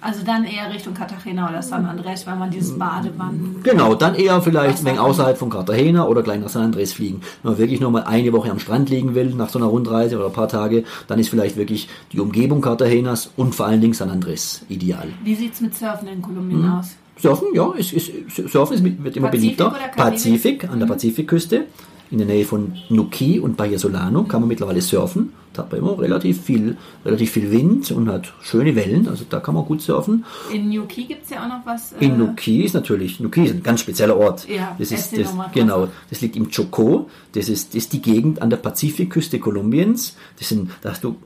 Also 0.00 0.24
dann 0.24 0.44
eher 0.44 0.72
Richtung 0.72 0.94
Cartagena 0.94 1.48
oder 1.48 1.62
San 1.62 1.84
Andres, 1.86 2.26
weil 2.26 2.34
man 2.36 2.50
dieses 2.50 2.76
Badewann. 2.76 3.56
Genau, 3.62 3.94
dann 3.94 4.14
eher 4.16 4.40
vielleicht 4.42 4.78
ein 4.80 4.84
wenig 4.86 4.98
außerhalb 5.00 5.38
von 5.38 5.50
Cartagena 5.50 6.06
oder 6.06 6.22
gleich 6.22 6.40
nach 6.40 6.48
San 6.48 6.64
Andres 6.64 6.92
fliegen. 6.92 7.20
Wenn 7.42 7.52
man 7.52 7.58
wirklich 7.58 7.80
nur 7.80 7.90
mal 7.90 8.02
eine 8.04 8.32
Woche 8.32 8.50
am 8.50 8.58
Strand 8.58 8.90
liegen 8.90 9.14
will, 9.14 9.34
nach 9.34 9.48
so 9.50 9.58
einer 9.58 9.68
Rundreise 9.68 10.16
oder 10.16 10.26
ein 10.26 10.32
paar 10.32 10.48
Tage, 10.48 10.84
dann 11.06 11.18
ist 11.20 11.28
vielleicht 11.28 11.56
wirklich 11.56 11.88
die 12.12 12.18
Umgebung 12.20 12.60
Cartagenas 12.62 13.30
und 13.36 13.54
vor 13.54 13.66
allen 13.66 13.80
Dingen 13.80 13.94
San 13.94 14.10
Andres 14.10 14.62
ideal. 14.68 15.08
Wie 15.22 15.34
sieht 15.34 15.54
es 15.54 15.60
mit 15.60 15.74
Surfen 15.76 16.08
in 16.08 16.20
Kolumbien 16.22 16.62
Mhm. 16.62 16.72
aus? 16.72 16.86
Surfen, 17.20 17.48
ja, 17.54 17.70
ist, 17.76 17.92
ist, 17.92 18.10
Surfen 18.50 18.74
ist, 18.78 19.04
wird 19.04 19.16
immer 19.16 19.28
Pazifik 19.28 19.56
beliebter. 19.58 19.76
Pazifik, 19.96 20.68
an 20.68 20.80
der 20.80 20.86
Pazifikküste, 20.86 21.66
in 22.12 22.18
der 22.18 22.26
Nähe 22.26 22.44
von 22.44 22.74
Nuki 22.90 23.40
und 23.40 23.56
Bahia 23.56 23.78
Solano 23.78 24.24
kann 24.24 24.42
man 24.42 24.48
mittlerweile 24.48 24.82
surfen. 24.82 25.32
Da 25.54 25.62
hat 25.62 25.72
man 25.72 25.80
immer 25.80 25.98
relativ 25.98 26.40
viel, 26.42 26.76
relativ 27.04 27.32
viel 27.32 27.50
Wind 27.50 27.90
und 27.90 28.08
hat 28.08 28.32
schöne 28.42 28.74
Wellen, 28.74 29.08
also 29.08 29.24
da 29.28 29.40
kann 29.40 29.54
man 29.54 29.64
gut 29.64 29.82
surfen. 29.82 30.24
In 30.52 30.70
Key 30.88 31.04
gibt 31.04 31.24
es 31.24 31.30
ja 31.30 31.44
auch 31.44 31.48
noch 31.48 31.66
was. 31.66 31.92
äh, 31.92 32.04
In 32.06 32.18
Nuki 32.18 32.62
ist 32.62 32.74
natürlich, 32.74 33.20
Nuki 33.20 33.44
ist 33.44 33.54
ein 33.54 33.62
ganz 33.62 33.80
spezieller 33.80 34.16
Ort. 34.16 34.48
Ja, 34.48 34.74
das 34.78 34.92
ist, 34.92 35.16
das, 35.16 35.34
genau, 35.52 35.88
das 36.08 36.20
liegt 36.20 36.36
im 36.36 36.48
Chocó. 36.48 37.06
Das 37.32 37.48
ist, 37.48 37.70
das 37.70 37.76
ist 37.84 37.92
die 37.92 38.00
Gegend 38.00 38.40
an 38.40 38.48
der 38.50 38.58
Pazifikküste 38.58 39.38
Kolumbiens. 39.38 40.16
Das 40.38 40.48
sind, 40.48 40.70
da 40.82 40.90
hast 40.90 41.04
du 41.04 41.16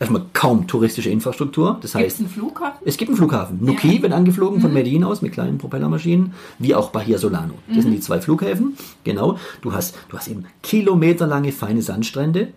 erstmal 0.00 0.22
kaum 0.32 0.66
touristische 0.66 1.10
Infrastruktur. 1.10 1.78
Das 1.80 1.92
Gibt 1.92 2.04
heißt, 2.04 2.16
es 2.16 2.20
einen 2.20 2.28
Flughafen? 2.28 2.78
es 2.84 2.96
gibt 2.96 3.08
einen 3.08 3.16
Flughafen. 3.16 3.58
Nuki 3.60 3.96
Ja. 3.96 4.02
wird 4.02 4.12
angeflogen 4.12 4.60
von 4.60 4.72
Medellin 4.72 5.02
aus 5.04 5.22
mit 5.22 5.32
kleinen 5.32 5.58
Propellermaschinen, 5.58 6.34
wie 6.58 6.74
auch 6.74 6.90
Bahia 6.90 7.18
Solano. 7.18 7.54
Das 7.72 7.82
sind 7.82 7.92
die 7.92 8.00
zwei 8.00 8.20
Flughäfen. 8.20 8.74
Genau. 9.04 9.38
Du 9.62 9.72
hast, 9.72 9.96
du 10.08 10.16
hast 10.16 10.28
eben 10.28 10.44
kilometerlange 10.62 11.50
feine 11.52 11.82
Sandstrände, 11.82 12.48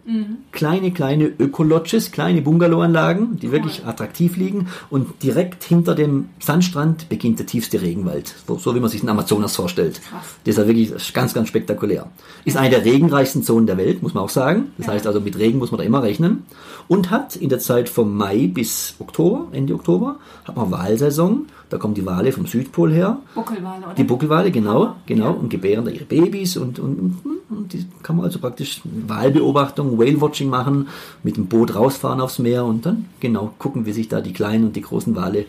kleine, 0.51 0.91
kleine 0.91 1.25
Ökolodges, 1.39 2.11
kleine 2.11 2.41
Bungalowanlagen, 2.41 3.37
die 3.39 3.51
wirklich 3.51 3.85
attraktiv 3.85 4.37
liegen. 4.37 4.67
Und 4.89 5.23
direkt 5.23 5.63
hinter 5.63 5.95
dem 5.95 6.29
Sandstrand 6.39 7.09
beginnt 7.09 7.39
der 7.39 7.45
tiefste 7.47 7.81
Regenwald. 7.81 8.33
So, 8.47 8.57
so 8.57 8.75
wie 8.75 8.79
man 8.79 8.89
sich 8.89 9.01
den 9.01 9.09
Amazonas 9.09 9.55
vorstellt. 9.55 10.01
Krass. 10.01 10.25
Das 10.43 10.53
ist 10.55 10.57
ja 10.59 10.67
wirklich 10.67 11.13
ganz, 11.13 11.33
ganz 11.33 11.47
spektakulär. 11.47 12.07
Ist 12.45 12.57
eine 12.57 12.69
der 12.69 12.85
regenreichsten 12.85 13.43
Zonen 13.43 13.65
der 13.65 13.77
Welt, 13.77 14.03
muss 14.03 14.13
man 14.13 14.23
auch 14.23 14.29
sagen. 14.29 14.71
Das 14.77 14.87
heißt 14.87 15.07
also, 15.07 15.21
mit 15.21 15.37
Regen 15.39 15.57
muss 15.57 15.71
man 15.71 15.79
da 15.79 15.83
immer 15.83 16.03
rechnen. 16.03 16.43
Und 16.87 17.09
hat 17.09 17.30
in 17.35 17.49
der 17.49 17.59
Zeit 17.59 17.89
vom 17.89 18.15
Mai 18.15 18.47
bis 18.53 18.95
Oktober, 18.99 19.47
Ende 19.51 19.73
Oktober, 19.73 20.17
hat 20.45 20.55
man 20.55 20.71
Wahlsaison. 20.71 21.47
Da 21.69 21.77
kommen 21.77 21.93
die 21.93 22.05
Wale 22.05 22.31
vom 22.33 22.45
Südpol 22.45 22.91
her. 22.91 23.19
Buckelwale, 23.33 23.85
oder? 23.85 23.93
Die 23.93 24.03
Buckelwale, 24.03 24.51
genau, 24.51 24.95
genau, 25.05 25.25
Ja. 25.25 25.29
und 25.31 25.49
gebären 25.49 25.85
da 25.85 25.91
ihre 25.91 26.03
Babys 26.05 26.57
und, 26.57 26.79
und, 26.79 26.99
und, 26.99 27.17
und 27.49 27.73
die 27.73 27.85
kann 28.03 28.17
man 28.17 28.25
also 28.25 28.39
praktisch 28.39 28.81
Walbeobachtung, 29.07 29.97
Whale-Watching 29.97 30.49
machen, 30.49 30.89
mit 31.23 31.37
dem 31.37 31.47
Boot 31.47 31.73
rausfahren 31.75 32.19
aufs 32.19 32.39
Meer 32.39 32.65
und 32.65 32.85
dann 32.85 33.05
genau 33.21 33.53
gucken, 33.57 33.85
wie 33.85 33.93
sich 33.93 34.09
da 34.09 34.19
die 34.19 34.33
kleinen 34.33 34.65
und 34.65 34.75
die 34.75 34.81
großen 34.81 35.15
Wale 35.15 35.45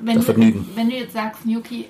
wenn, 0.00 0.14
da 0.14 0.20
du, 0.20 0.22
vergnügen. 0.22 0.66
wenn 0.74 0.88
du 0.88 0.96
jetzt 0.96 1.12
sagst 1.12 1.44
Nuki, 1.44 1.86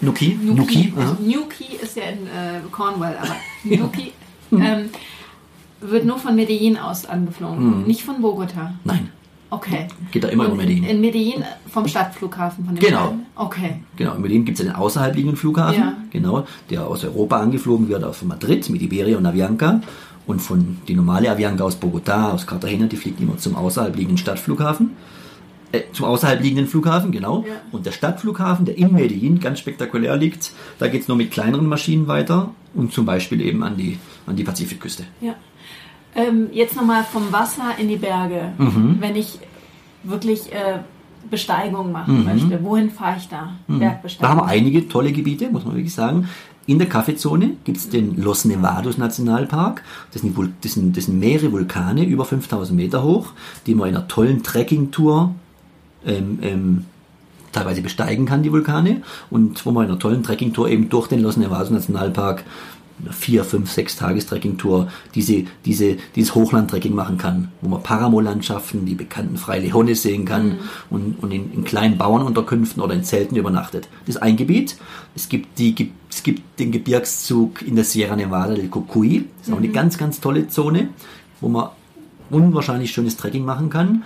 Nuki, 0.00 0.36
Key, 0.66 0.92
aha. 0.96 1.10
also 1.10 1.46
Key 1.48 1.76
ist 1.82 1.96
ja 1.96 2.04
in 2.04 2.26
äh, 2.26 2.60
Cornwall, 2.70 3.16
aber 3.20 3.36
New 3.64 3.88
Key, 3.88 4.10
ähm, 4.52 4.90
wird 5.80 6.04
nur 6.04 6.18
von 6.18 6.34
Medellin 6.36 6.76
aus 6.76 7.06
angeflogen, 7.06 7.86
nicht 7.86 8.02
von 8.02 8.20
Bogota. 8.20 8.74
Nein, 8.84 9.10
Okay. 9.50 9.88
geht 10.12 10.24
da 10.24 10.28
immer 10.28 10.44
Und 10.44 10.50
über 10.52 10.62
Medellin. 10.62 10.84
In 10.84 11.00
Medellin 11.00 11.42
vom 11.72 11.88
Stadtflughafen 11.88 12.64
von 12.66 12.74
dem 12.74 12.80
Genau. 12.84 13.06
kleinen? 13.06 13.26
Okay. 13.34 13.76
Genau, 13.96 14.14
in 14.14 14.22
Berlin 14.22 14.44
gibt 14.44 14.60
es 14.60 14.66
einen 14.66 14.74
außerhalb 14.74 15.14
liegenden 15.16 15.36
Flughafen, 15.38 15.80
Ja. 15.80 15.94
genau, 16.10 16.46
der 16.68 16.86
aus 16.86 17.02
Europa 17.04 17.38
angeflogen 17.40 17.88
wird, 17.88 18.04
aus 18.04 18.22
Madrid 18.22 18.68
mit 18.68 18.82
Iberia 18.82 19.16
und 19.16 19.24
Avianca. 19.26 19.80
Und 20.26 20.40
von 20.42 20.76
die 20.86 20.94
normale 20.94 21.30
Avianca 21.30 21.64
aus 21.64 21.80
Bogotá, 21.80 22.32
aus 22.32 22.46
Cartagena, 22.46 22.86
die 22.86 22.96
fliegt 22.98 23.18
immer 23.22 23.38
zum 23.38 23.56
außerhalb 23.56 23.96
liegenden 23.96 24.18
Stadtflughafen. 24.18 24.90
Äh, 25.72 25.82
zum 25.92 26.04
außerhalb 26.04 26.42
liegenden 26.42 26.66
Flughafen, 26.66 27.12
genau. 27.12 27.44
Ja. 27.48 27.54
Und 27.72 27.86
der 27.86 27.92
Stadtflughafen, 27.92 28.66
der 28.66 28.76
in 28.76 28.92
Medellin 28.92 29.40
ganz 29.40 29.58
spektakulär 29.58 30.16
liegt, 30.16 30.52
da 30.78 30.88
geht 30.88 31.02
es 31.02 31.08
nur 31.08 31.16
mit 31.16 31.30
kleineren 31.30 31.66
Maschinen 31.66 32.08
weiter 32.08 32.50
und 32.74 32.92
zum 32.92 33.06
Beispiel 33.06 33.40
eben 33.40 33.62
an 33.62 33.78
die, 33.78 33.98
an 34.26 34.36
die 34.36 34.44
Pazifikküste. 34.44 35.04
Ja. 35.22 35.34
Ähm, 36.14 36.48
jetzt 36.52 36.74
nochmal 36.76 37.04
vom 37.04 37.32
Wasser 37.32 37.72
in 37.78 37.88
die 37.88 37.96
Berge. 37.96 38.52
Mhm. 38.58 38.96
Wenn 39.00 39.16
ich 39.16 39.38
wirklich 40.02 40.52
äh, 40.52 40.78
Besteigung 41.30 41.92
machen 41.92 42.20
Mhm. 42.20 42.24
möchte, 42.24 42.62
wohin 42.64 42.90
fahre 42.90 43.16
ich 43.18 43.28
da? 43.28 43.50
Da 43.68 43.74
Bergbesteigung. 43.76 44.28
haben 44.28 44.40
wir 44.40 44.50
einige 44.50 44.88
tolle 44.88 45.12
Gebiete, 45.12 45.50
muss 45.50 45.64
man 45.64 45.74
wirklich 45.74 45.94
sagen. 45.94 46.28
In 46.66 46.78
der 46.78 46.88
Kaffeezone 46.88 47.52
gibt 47.64 47.78
es 47.78 47.88
den 47.88 48.20
Los 48.22 48.44
Nevados 48.44 48.98
Nationalpark. 48.98 49.82
Das 50.12 50.20
sind, 50.22 50.36
das, 50.62 50.72
sind, 50.74 50.96
das 50.96 51.06
sind 51.06 51.18
mehrere 51.18 51.50
Vulkane, 51.52 52.04
über 52.04 52.24
5000 52.24 52.76
Meter 52.76 53.02
hoch, 53.02 53.28
die 53.66 53.74
man 53.74 53.88
in 53.88 53.96
einer 53.96 54.06
tollen 54.08 54.42
Trekkingtour 54.42 55.34
ähm, 56.06 56.38
ähm, 56.42 56.84
teilweise 57.52 57.80
besteigen 57.80 58.26
kann, 58.26 58.42
die 58.42 58.52
Vulkane. 58.52 59.00
Und 59.30 59.64
wo 59.64 59.70
man 59.70 59.84
in 59.86 59.90
einer 59.90 59.98
tollen 59.98 60.22
Trekkingtour 60.22 60.68
eben 60.68 60.90
durch 60.90 61.08
den 61.08 61.20
Los 61.22 61.38
Nevados 61.38 61.70
Nationalpark 61.70 62.44
vier, 63.10 63.44
fünf, 63.44 63.70
sechs 63.70 63.96
Tagestrekkingtour 63.96 64.88
diese, 65.14 65.44
diese, 65.64 65.96
dieses 66.14 66.34
Hochlandtrekking 66.34 66.94
machen 66.94 67.18
kann, 67.18 67.52
wo 67.60 67.68
man 67.68 67.82
Paramolandschaften, 67.82 68.86
die 68.86 68.94
bekannten 68.94 69.36
Freilejones 69.36 70.02
sehen 70.02 70.24
kann 70.24 70.58
und, 70.90 71.22
und 71.22 71.30
in, 71.30 71.52
in 71.52 71.64
kleinen 71.64 71.98
Bauernunterkünften 71.98 72.82
oder 72.82 72.94
in 72.94 73.04
Zelten 73.04 73.36
übernachtet. 73.36 73.88
Das 74.06 74.16
ist 74.16 74.22
ein 74.22 74.36
Gebiet. 74.36 74.76
Es 75.14 75.28
gibt, 75.28 75.58
die, 75.58 75.92
es 76.10 76.22
gibt 76.22 76.58
den 76.58 76.72
Gebirgszug 76.72 77.62
in 77.62 77.76
der 77.76 77.84
Sierra 77.84 78.16
Nevada 78.16 78.54
del 78.54 78.68
Cocuy. 78.68 79.24
Das 79.38 79.48
ist 79.48 79.54
auch 79.54 79.58
eine 79.58 79.68
ganz, 79.68 79.98
ganz 79.98 80.20
tolle 80.20 80.48
Zone, 80.48 80.88
wo 81.40 81.48
man 81.48 81.70
unwahrscheinlich 82.30 82.90
schönes 82.90 83.16
Trekking 83.16 83.44
machen 83.44 83.70
kann. 83.70 84.02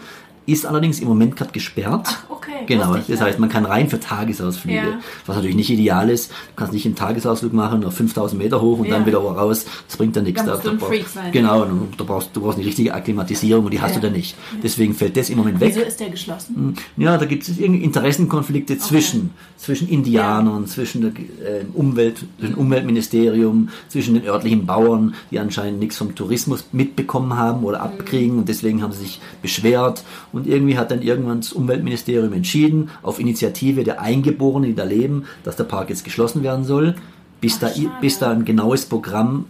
Ist 0.46 0.66
allerdings 0.66 1.00
im 1.00 1.08
Moment 1.08 1.36
gerade 1.36 1.52
gesperrt. 1.52 2.08
Ach, 2.28 2.31
okay, 2.42 2.64
Genau, 2.66 2.96
das 2.96 3.20
heißt, 3.20 3.38
man 3.38 3.48
kann 3.48 3.64
rein 3.64 3.88
für 3.88 4.00
Tagesausflüge, 4.00 4.76
Ja. 4.76 4.98
was 5.26 5.36
natürlich 5.36 5.56
nicht 5.56 5.70
ideal 5.70 6.10
ist. 6.10 6.30
Du 6.30 6.36
kannst 6.56 6.72
nicht 6.72 6.86
einen 6.86 6.94
Tagesausflug 6.94 7.52
machen, 7.52 7.84
auf 7.84 7.94
5000 7.94 8.40
Meter 8.42 8.60
hoch 8.60 8.78
und 8.78 8.86
Ja. 8.86 8.94
dann 8.96 9.06
wieder 9.06 9.18
raus. 9.18 9.64
Das 9.88 9.96
bringt 9.96 10.16
dann 10.16 10.24
nichts. 10.24 10.44
Da 10.44 10.56
brauchst- 10.56 10.82
Freak 10.84 11.06
sein. 11.08 11.32
Genau, 11.32 11.62
und 11.62 11.92
du 11.98 12.04
brauchst, 12.04 12.30
du 12.34 12.40
brauchst 12.40 12.58
eine 12.58 12.66
richtige 12.66 12.94
Akklimatisierung 12.94 13.64
und 13.64 13.70
die 13.72 13.80
hast 13.80 13.96
du 13.96 14.00
dann 14.00 14.12
nicht. 14.12 14.36
Deswegen 14.62 14.94
fällt 14.94 15.16
das 15.16 15.30
im 15.30 15.38
Moment 15.38 15.60
weg. 15.60 15.72
Wieso 15.74 15.86
ist 15.86 16.00
der 16.00 16.10
geschlossen? 16.10 16.74
Ja, 16.96 17.16
da 17.18 17.24
gibt 17.26 17.42
es 17.48 17.58
irgendwie 17.58 17.82
Interessenkonflikte 17.84 18.78
zwischen, 18.78 19.30
zwischen 19.56 19.88
Indianern, 19.88 20.66
zwischen 20.66 21.00
der 21.02 21.10
äh, 21.10 21.64
Umwelt, 21.74 22.24
zwischen 22.38 22.54
Umweltministerium, 22.56 23.68
zwischen 23.88 24.14
den 24.14 24.24
örtlichen 24.26 24.66
Bauern, 24.66 25.14
die 25.30 25.38
anscheinend 25.38 25.80
nichts 25.80 25.96
vom 25.96 26.14
Tourismus 26.14 26.64
mitbekommen 26.72 27.36
haben 27.36 27.64
oder 27.64 27.80
abkriegen 27.82 28.38
und 28.38 28.48
deswegen 28.48 28.82
haben 28.82 28.92
sie 28.92 29.00
sich 29.00 29.20
beschwert 29.40 30.02
und 30.32 30.46
irgendwie 30.46 30.76
hat 30.78 30.90
dann 30.90 31.02
irgendwann 31.02 31.40
das 31.40 31.52
Umweltministerium 31.52 32.31
entschieden, 32.32 32.90
auf 33.02 33.18
Initiative 33.18 33.84
der 33.84 34.00
Eingeborenen, 34.00 34.70
die 34.70 34.74
da 34.74 34.84
leben, 34.84 35.24
dass 35.44 35.56
der 35.56 35.64
Park 35.64 35.90
jetzt 35.90 36.04
geschlossen 36.04 36.42
werden 36.42 36.64
soll, 36.64 36.94
bis, 37.40 37.56
Ach, 37.62 37.72
da, 37.74 37.90
bis 38.00 38.18
da 38.18 38.30
ein 38.30 38.44
genaues 38.44 38.86
Programm 38.86 39.46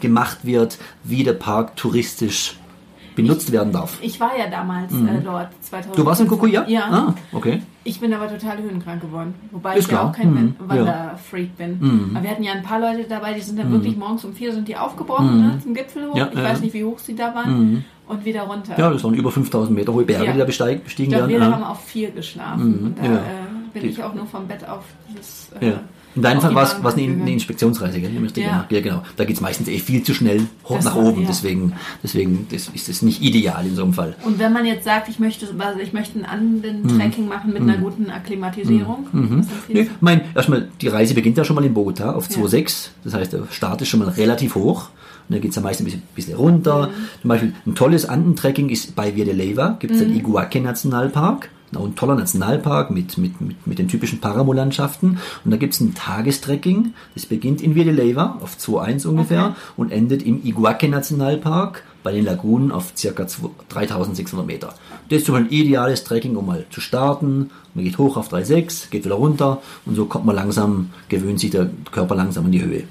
gemacht 0.00 0.38
wird, 0.42 0.78
wie 1.04 1.24
der 1.24 1.34
Park 1.34 1.76
touristisch 1.76 2.56
benutzt 3.16 3.50
werden 3.52 3.72
darf. 3.72 3.98
Ich 4.02 4.18
war 4.20 4.36
ja 4.38 4.48
damals 4.48 4.92
äh, 4.92 5.20
dort 5.24 5.48
2000. 5.60 5.94
Mhm. 5.94 5.96
Du 6.00 6.06
warst 6.06 6.20
in 6.20 6.26
Kokuya? 6.28 6.64
Ja. 6.68 6.82
Ah, 6.90 7.14
okay. 7.32 7.62
Ich 7.84 7.98
bin 8.00 8.12
aber 8.12 8.28
total 8.28 8.58
höhenkrank 8.58 9.00
geworden. 9.00 9.34
Wobei 9.50 9.76
Ist 9.76 9.86
ich 9.86 9.92
ja 9.92 9.98
klar. 9.98 10.10
auch 10.10 10.16
kein 10.16 10.30
Mhm. 10.32 10.54
Wanderfreak 10.58 11.56
bin. 11.56 12.10
Aber 12.14 12.22
wir 12.22 12.30
hatten 12.30 12.42
ja 12.42 12.52
ein 12.52 12.62
paar 12.62 12.80
Leute 12.80 13.04
dabei, 13.08 13.32
die 13.34 13.40
sind 13.40 13.58
dann 13.58 13.70
wirklich 13.72 13.96
morgens 13.96 14.24
um 14.24 14.32
vier 14.34 14.52
sind 14.52 14.68
die 14.68 14.76
aufgebrochen 14.76 15.40
ne, 15.40 15.58
zum 15.62 15.74
Gipfel 15.74 16.06
hoch. 16.08 16.14
Mhm. 16.14 16.18
Ja, 16.18 16.28
ich 16.32 16.38
ja, 16.38 16.44
weiß 16.44 16.58
ja. 16.58 16.64
nicht, 16.64 16.74
wie 16.74 16.84
hoch 16.84 16.98
sie 16.98 17.14
da 17.14 17.34
waren. 17.34 17.84
Und 18.06 18.24
wieder 18.24 18.42
runter. 18.42 18.74
Ja, 18.76 18.90
das 18.90 19.04
waren 19.04 19.14
über 19.14 19.30
5000 19.30 19.76
Meter 19.76 19.92
hohe 19.94 20.04
Berge, 20.04 20.24
Ja. 20.26 20.32
die 20.32 20.38
da 20.40 20.44
besteig, 20.44 20.82
bestiegen 20.82 21.12
ich 21.12 21.16
glaube, 21.16 21.32
werden. 21.32 21.42
wir 21.42 21.48
Ja. 21.48 21.54
haben 21.54 21.62
auf 21.64 21.84
vier 21.84 22.10
geschlafen. 22.10 22.78
Und 22.86 22.98
da 22.98 23.04
ja. 23.04 23.12
äh, 23.14 23.20
bin 23.72 23.88
ich 23.88 24.02
auch 24.02 24.14
nur 24.14 24.26
vom 24.26 24.46
Bett 24.46 24.66
auf 24.68 24.84
das. 25.14 25.50
Äh, 25.60 25.68
Ja. 25.70 25.80
In 26.16 26.22
deinem 26.22 26.40
Fall 26.40 26.52
war 26.56 26.64
es 26.64 26.74
eine, 26.96 27.30
Inspektionsreise, 27.30 28.00
gell? 28.00 28.10
Ja. 28.34 28.66
ja, 28.68 28.80
genau. 28.80 29.02
Da 29.16 29.24
geht 29.24 29.36
es 29.36 29.40
meistens 29.40 29.68
eh 29.68 29.78
viel 29.78 30.02
zu 30.02 30.12
schnell 30.12 30.40
hoch 30.64 30.74
Das 30.74 30.86
nach 30.86 30.96
war- 30.96 31.04
oben. 31.04 31.20
ja. 31.22 31.28
Deswegen, 31.28 31.72
deswegen 32.02 32.48
das 32.50 32.68
ist 32.74 32.88
es 32.88 33.02
nicht 33.02 33.22
ideal 33.22 33.64
in 33.64 33.76
so 33.76 33.84
einem 33.84 33.92
Fall. 33.92 34.16
Und 34.24 34.40
wenn 34.40 34.52
man 34.52 34.66
jetzt 34.66 34.82
sagt, 34.84 35.08
ich 35.08 35.20
möchte, 35.20 35.46
also 35.56 35.78
ich 35.78 35.92
möchte 35.92 36.18
ein 36.18 36.24
Anden-Tracking 36.24 37.28
machen 37.28 37.52
mit 37.52 37.62
einer 37.62 37.76
guten 37.78 38.10
Akklimatisierung, 38.10 39.06
was 39.12 39.46
Nee, 39.68 39.88
mein, 40.00 40.22
erstmal, 40.34 40.68
die 40.80 40.88
Reise 40.88 41.14
beginnt 41.14 41.38
ja 41.38 41.44
schon 41.44 41.54
mal 41.54 41.64
in 41.64 41.74
Bogota 41.74 42.12
auf 42.12 42.26
2,6. 42.28 42.90
Das 43.04 43.14
heißt, 43.14 43.32
der 43.32 43.44
Start 43.52 43.80
ist 43.82 43.88
schon 43.88 44.00
mal 44.00 44.08
relativ 44.08 44.56
hoch. 44.56 44.88
Und 45.28 45.34
dann 45.34 45.40
geht 45.40 45.50
es 45.50 45.56
ja 45.56 45.62
meist 45.62 45.80
ein 45.80 45.84
bisschen, 45.84 46.02
bisschen 46.16 46.36
runter. 46.36 46.90
Zum 47.22 47.28
Beispiel 47.28 47.52
ein 47.64 47.76
tolles 47.76 48.04
Andentrekking 48.06 48.68
ist 48.68 48.96
bei 48.96 49.14
Via 49.14 49.24
de 49.24 49.34
Leyva, 49.34 49.76
gibt 49.78 49.92
es 49.94 50.00
den 50.00 50.12
Iguaque 50.16 50.60
Nationalpark. 50.60 51.50
Auch 51.74 51.84
ein 51.84 51.94
toller 51.94 52.16
Nationalpark 52.16 52.90
mit, 52.90 53.16
mit, 53.16 53.40
mit, 53.40 53.66
mit 53.66 53.78
den 53.78 53.88
typischen 53.88 54.20
Paramolandschaften. 54.20 55.18
Und 55.44 55.50
da 55.50 55.56
gibt 55.56 55.74
es 55.74 55.80
ein 55.80 55.94
Tagestrekking. 55.94 56.94
Das 57.14 57.26
beginnt 57.26 57.60
in 57.60 57.74
Leyva 57.74 58.38
auf 58.40 58.56
2,1 58.56 59.06
ungefähr 59.06 59.40
Okay. 59.40 59.54
und 59.76 59.92
endet 59.92 60.22
im 60.22 60.44
Iguaque 60.44 60.88
Nationalpark 60.88 61.84
bei 62.02 62.12
den 62.12 62.24
Lagunen 62.24 62.72
auf 62.72 62.92
ca. 63.00 63.26
3600 63.68 64.46
Meter. 64.46 64.74
Das 65.08 65.18
ist 65.20 65.26
Beispiel 65.26 65.34
ein 65.36 65.48
ideales 65.50 66.04
Trekking, 66.04 66.36
um 66.36 66.46
mal 66.46 66.64
zu 66.70 66.80
starten. 66.80 67.50
Man 67.74 67.84
geht 67.84 67.98
hoch 67.98 68.16
auf 68.16 68.32
3,6, 68.32 68.90
geht 68.90 69.04
wieder 69.04 69.16
runter 69.16 69.62
und 69.86 69.94
so 69.94 70.06
kommt 70.06 70.24
man 70.24 70.34
langsam, 70.34 70.90
gewöhnt 71.08 71.40
sich 71.40 71.50
der 71.50 71.70
Körper 71.90 72.14
langsam 72.14 72.46
in 72.46 72.52
die 72.52 72.62
Höhe. 72.62 72.84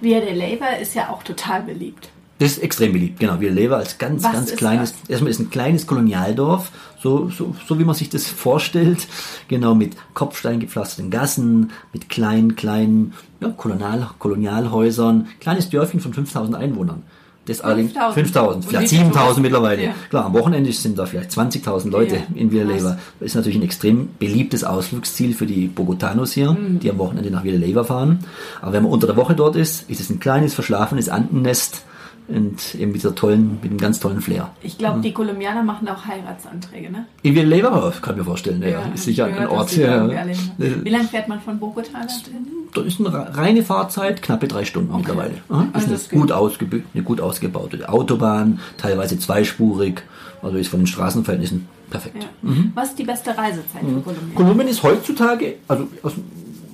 Via 0.00 0.20
de 0.20 0.34
Leyva 0.34 0.68
ist 0.80 0.94
ja 0.94 1.10
auch 1.10 1.22
total 1.22 1.62
beliebt. 1.62 2.08
Das 2.40 2.52
ist 2.52 2.58
extrem 2.62 2.92
beliebt, 2.92 3.20
genau. 3.20 3.36
Leben 3.36 3.72
als 3.74 3.98
ganz, 3.98 4.24
Was 4.24 4.32
ganz 4.32 4.56
kleines, 4.56 4.94
erstmal 5.08 5.30
ist 5.30 5.38
ein 5.38 5.50
kleines 5.50 5.86
Kolonialdorf, 5.86 6.72
so, 7.02 7.28
so, 7.28 7.54
so 7.68 7.78
wie 7.78 7.84
man 7.84 7.94
sich 7.94 8.08
das 8.08 8.26
vorstellt. 8.26 9.06
Genau, 9.48 9.74
mit 9.74 9.94
kopfsteingepflasterten 10.14 11.10
Gassen, 11.10 11.70
mit 11.92 12.08
kleinen, 12.08 12.56
kleinen, 12.56 13.12
ja, 13.40 13.50
Kolonial, 13.50 14.08
Kolonialhäusern, 14.18 15.28
kleines 15.40 15.70
Dörfchen 15.70 16.00
von 16.00 16.12
5000 16.14 16.56
Einwohnern. 16.56 17.02
Das 17.46 17.60
allerdings 17.62 17.92
5000. 17.92 18.14
5000, 18.14 18.54
Und 18.56 18.64
vielleicht 18.68 18.84
wie 18.84 18.88
viele 18.96 19.00
7000 19.04 19.14
Touristen? 19.22 19.42
mittlerweile. 19.42 19.84
Ja. 19.84 19.94
Klar, 20.10 20.24
am 20.26 20.34
Wochenende 20.34 20.72
sind 20.72 20.98
da 20.98 21.06
vielleicht 21.06 21.30
20.000 21.30 21.90
Leute 21.90 22.16
Ja, 22.16 22.22
in 22.34 22.52
Villa 22.52 22.64
krass. 22.64 22.74
Leyva. 22.82 22.98
Das 23.18 23.26
ist 23.26 23.34
natürlich 23.34 23.58
ein 23.58 23.62
extrem 23.64 24.08
beliebtes 24.18 24.62
Ausflugsziel 24.64 25.34
für 25.34 25.46
die 25.46 25.66
Bogotanos 25.66 26.32
hier, 26.32 26.52
Mhm. 26.52 26.80
die 26.80 26.90
am 26.90 26.98
Wochenende 26.98 27.30
nach 27.30 27.42
Villa 27.44 27.58
Leyva 27.58 27.84
fahren. 27.84 28.20
Aber 28.62 28.72
wenn 28.72 28.82
man 28.84 28.92
unter 28.92 29.06
der 29.06 29.16
Woche 29.16 29.34
dort 29.34 29.56
ist, 29.56 29.88
ist 29.90 30.00
es 30.00 30.10
ein 30.10 30.20
kleines, 30.20 30.54
verschlafenes 30.54 31.08
Andennest 31.08 31.82
und 32.30 32.74
eben 32.74 32.92
mit 32.92 32.96
dieser 33.02 33.14
tollen, 33.14 33.58
mit 33.62 33.70
einem 33.70 33.78
ganz 33.78 34.00
tollen 34.00 34.20
Flair. 34.20 34.50
Ich 34.62 34.78
glaube, 34.78 35.00
die 35.00 35.12
Kolumbianer 35.12 35.62
machen 35.62 35.88
auch 35.88 36.04
Heiratsanträge, 36.06 36.90
ne? 36.90 37.06
In 37.22 37.34
Leyva 37.34 37.92
kann 38.00 38.14
ich 38.14 38.18
mir 38.18 38.24
vorstellen, 38.24 38.62
ja, 38.62 38.84
hab 38.84 38.94
ist 38.94 39.00
ich 39.00 39.16
sicher 39.16 39.26
ein 39.26 39.34
gehört, 39.34 39.50
Ort. 39.50 39.76
Ja, 39.76 40.06
Äh, 40.06 40.34
Wie 40.84 40.90
lange 40.90 41.04
fährt 41.04 41.28
man 41.28 41.40
von 41.40 41.58
Bogota? 41.58 41.88
Da 42.74 42.82
ist 42.82 43.00
eine 43.00 43.36
reine 43.36 43.62
Fahrzeit, 43.64 44.22
knappe 44.22 44.46
drei 44.48 44.64
Stunden 44.64 44.96
mittlerweile. 44.96 45.34
Aha, 45.48 45.62
ist 45.74 45.74
Also 45.74 45.86
geht. 46.08 46.20
gut 46.20 46.32
eine 46.94 47.02
gut 47.02 47.20
ausgebaute 47.20 47.88
Autobahn, 47.88 48.60
teilweise 48.78 49.18
zweispurig, 49.18 50.02
also 50.42 50.56
ist 50.56 50.68
von 50.68 50.80
den 50.80 50.86
Straßenverhältnissen 50.86 51.66
perfekt. 51.90 52.22
Ja. 52.42 52.50
Was 52.74 52.90
ist 52.90 52.98
die 52.98 53.04
beste 53.04 53.30
Reisezeit 53.36 53.82
für 53.82 54.00
Kolumbien? 54.00 54.34
Kolumbien 54.34 54.68
ist 54.68 54.82
heutzutage 54.82 55.56
also 55.66 55.88
aus, 56.02 56.12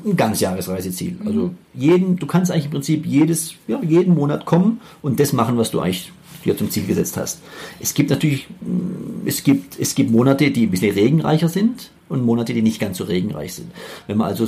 ein 0.05 0.17
Ganzjahresreiseziel. 0.17 1.17
Also 1.25 1.50
jeden, 1.75 2.17
du 2.17 2.26
kannst 2.26 2.50
eigentlich 2.50 2.67
im 2.67 2.71
Prinzip 2.73 3.07
jedes, 3.07 3.55
ja, 3.67 3.81
jeden 3.83 4.15
Monat 4.15 4.45
kommen 4.45 4.81
und 5.03 5.21
das 5.21 5.33
machen, 5.33 5.57
was 5.57 5.71
du 5.71 5.81
eigentlich 5.81 6.12
dir 6.45 6.57
zum 6.57 6.71
Ziel 6.71 6.87
gesetzt 6.87 7.17
hast. 7.17 7.41
Es 7.81 7.95
gibt 7.95 8.11
natürlich, 8.11 8.49
mm, 8.61 9.26
es 9.26 9.43
gibt, 9.43 9.79
es 9.79 9.95
gibt 9.95 10.11
Monate, 10.11 10.50
die 10.50 10.67
ein 10.67 10.71
bisschen 10.71 10.95
regenreicher 10.95 11.49
sind 11.49 11.91
und 12.08 12.25
Monate, 12.25 12.54
die 12.54 12.62
nicht 12.62 12.80
ganz 12.80 12.98
so 12.98 13.04
regenreich 13.04 13.54
sind. 13.54 13.70
Wenn 14.06 14.18
man 14.18 14.28
also 14.28 14.46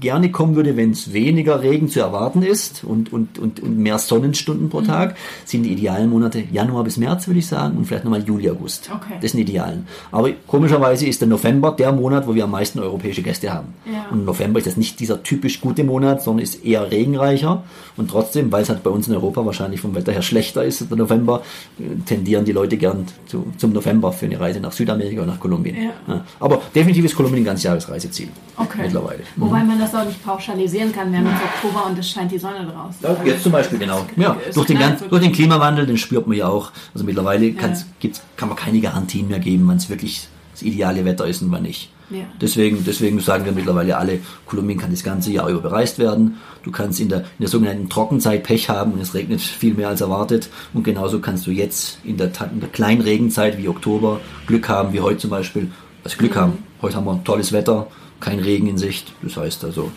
gerne 0.00 0.30
kommen 0.30 0.56
würde, 0.56 0.76
wenn 0.76 0.92
es 0.92 1.12
weniger 1.12 1.62
Regen 1.62 1.88
zu 1.88 2.00
erwarten 2.00 2.42
ist 2.42 2.84
und, 2.84 3.12
und, 3.12 3.38
und, 3.38 3.60
und 3.60 3.78
mehr 3.78 3.98
Sonnenstunden 3.98 4.70
pro 4.70 4.80
Tag, 4.80 5.16
sind 5.44 5.64
die 5.64 5.72
idealen 5.72 6.08
Monate 6.08 6.42
Januar 6.50 6.84
bis 6.84 6.96
März, 6.96 7.26
würde 7.26 7.40
ich 7.40 7.46
sagen, 7.46 7.76
und 7.76 7.86
vielleicht 7.86 8.04
nochmal 8.04 8.22
Juli, 8.22 8.50
August. 8.50 8.90
Okay. 8.92 9.14
Das 9.20 9.32
sind 9.32 9.38
die 9.38 9.52
idealen. 9.52 9.86
Aber 10.10 10.30
komischerweise 10.46 11.06
ist 11.06 11.20
der 11.20 11.28
November 11.28 11.72
der 11.72 11.92
Monat, 11.92 12.26
wo 12.26 12.34
wir 12.34 12.44
am 12.44 12.50
meisten 12.50 12.78
europäische 12.78 13.22
Gäste 13.22 13.52
haben. 13.52 13.74
Ja. 13.84 14.06
Und 14.10 14.24
November 14.24 14.58
ist 14.58 14.66
das 14.66 14.76
nicht 14.76 14.98
dieser 15.00 15.22
typisch 15.22 15.60
gute 15.60 15.84
Monat, 15.84 16.22
sondern 16.22 16.42
ist 16.42 16.64
eher 16.64 16.90
regenreicher. 16.90 17.64
Und 17.96 18.10
trotzdem, 18.10 18.50
weil 18.50 18.62
es 18.62 18.68
halt 18.68 18.82
bei 18.82 18.90
uns 18.90 19.08
in 19.08 19.14
Europa 19.14 19.44
wahrscheinlich 19.44 19.80
vom 19.80 19.94
Wetter 19.94 20.12
her 20.12 20.22
schlechter 20.22 20.64
ist, 20.64 20.88
der 20.90 20.96
November, 20.96 21.42
äh, 21.78 22.02
tendieren 22.06 22.44
die 22.44 22.52
Leute 22.52 22.76
gern 22.76 23.06
zu, 23.26 23.46
zum 23.58 23.72
November 23.72 24.12
für 24.12 24.26
eine 24.26 24.40
Reise 24.40 24.60
nach 24.60 24.72
Südamerika 24.72 25.22
oder 25.22 25.32
nach 25.32 25.40
Kolumbien. 25.40 25.76
Ja. 26.08 26.24
Aber 26.40 26.62
definitiv 26.74 26.93
definitiv 26.94 27.04
ist 27.10 27.16
Kolumbien 27.16 27.42
ein 27.42 27.46
ganz 27.46 27.62
Jahresreiseziel. 27.62 28.28
Okay. 28.56 28.82
Mittlerweile. 28.82 29.20
Wobei 29.36 29.62
man 29.64 29.78
das 29.78 29.94
auch 29.94 30.04
nicht 30.04 30.24
pauschalisieren 30.24 30.92
kann. 30.92 31.10
Wir 31.10 31.18
haben 31.18 31.26
jetzt 31.26 31.42
Oktober 31.42 31.86
und 31.86 31.98
es 31.98 32.08
scheint 32.08 32.30
die 32.30 32.38
Sonne 32.38 32.66
draußen. 32.66 32.98
Ja, 33.02 33.16
jetzt 33.24 33.42
zum 33.42 33.52
Beispiel, 33.52 33.78
genau. 33.78 34.06
Ja, 34.16 34.36
durch, 34.54 34.66
den, 34.66 34.78
ganz, 34.78 35.02
durch 35.08 35.22
den. 35.22 35.32
Klimawandel, 35.32 35.86
den 35.86 35.98
spürt 35.98 36.26
man 36.26 36.36
ja 36.36 36.48
auch. 36.48 36.70
Also 36.94 37.04
mittlerweile 37.04 37.50
gibt's, 37.50 38.22
kann 38.36 38.48
man 38.48 38.56
keine 38.56 38.80
Garantien 38.80 39.28
mehr 39.28 39.40
geben, 39.40 39.66
wann 39.66 39.78
es 39.78 39.88
wirklich 39.88 40.28
das 40.52 40.62
ideale 40.62 41.04
Wetter 41.04 41.26
ist 41.26 41.42
und 41.42 41.50
wann 41.50 41.62
nicht. 41.62 41.90
Ja. 42.10 42.24
Deswegen, 42.40 42.84
deswegen 42.84 43.18
sagen 43.18 43.44
wir 43.44 43.52
mittlerweile 43.52 43.96
alle, 43.96 44.20
Kolumbien 44.46 44.78
kann 44.78 44.90
das 44.90 45.02
ganze 45.02 45.32
Jahr 45.32 45.48
über 45.48 45.60
bereist 45.60 45.98
werden. 45.98 46.36
Du 46.62 46.70
kannst 46.70 47.00
in 47.00 47.08
der, 47.08 47.20
in 47.20 47.40
der 47.40 47.48
sogenannten 47.48 47.88
Trockenzeit 47.88 48.44
Pech 48.44 48.68
haben 48.68 48.92
und 48.92 49.00
es 49.00 49.14
regnet 49.14 49.40
viel 49.40 49.74
mehr 49.74 49.88
als 49.88 50.02
erwartet. 50.02 50.50
Und 50.74 50.84
genauso 50.84 51.18
kannst 51.20 51.46
du 51.46 51.50
jetzt 51.50 51.98
in 52.04 52.16
der, 52.16 52.30
in 52.52 52.60
der 52.60 52.68
kleinen 52.68 53.00
Regenzeit 53.00 53.58
wie 53.58 53.68
Oktober 53.68 54.20
Glück 54.46 54.68
haben, 54.68 54.92
wie 54.92 55.00
heute 55.00 55.18
zum 55.18 55.30
Beispiel. 55.30 55.70
Also 56.04 56.18
Glück 56.18 56.36
haben. 56.36 56.58
Heute 56.84 56.96
haben 56.96 57.06
wir 57.06 57.24
tolles 57.24 57.50
Wetter, 57.52 57.86
kein 58.20 58.40
Regen 58.40 58.66
in 58.66 58.76
Sicht. 58.76 59.10
Das 59.22 59.38
heißt 59.38 59.64
also, 59.64 59.90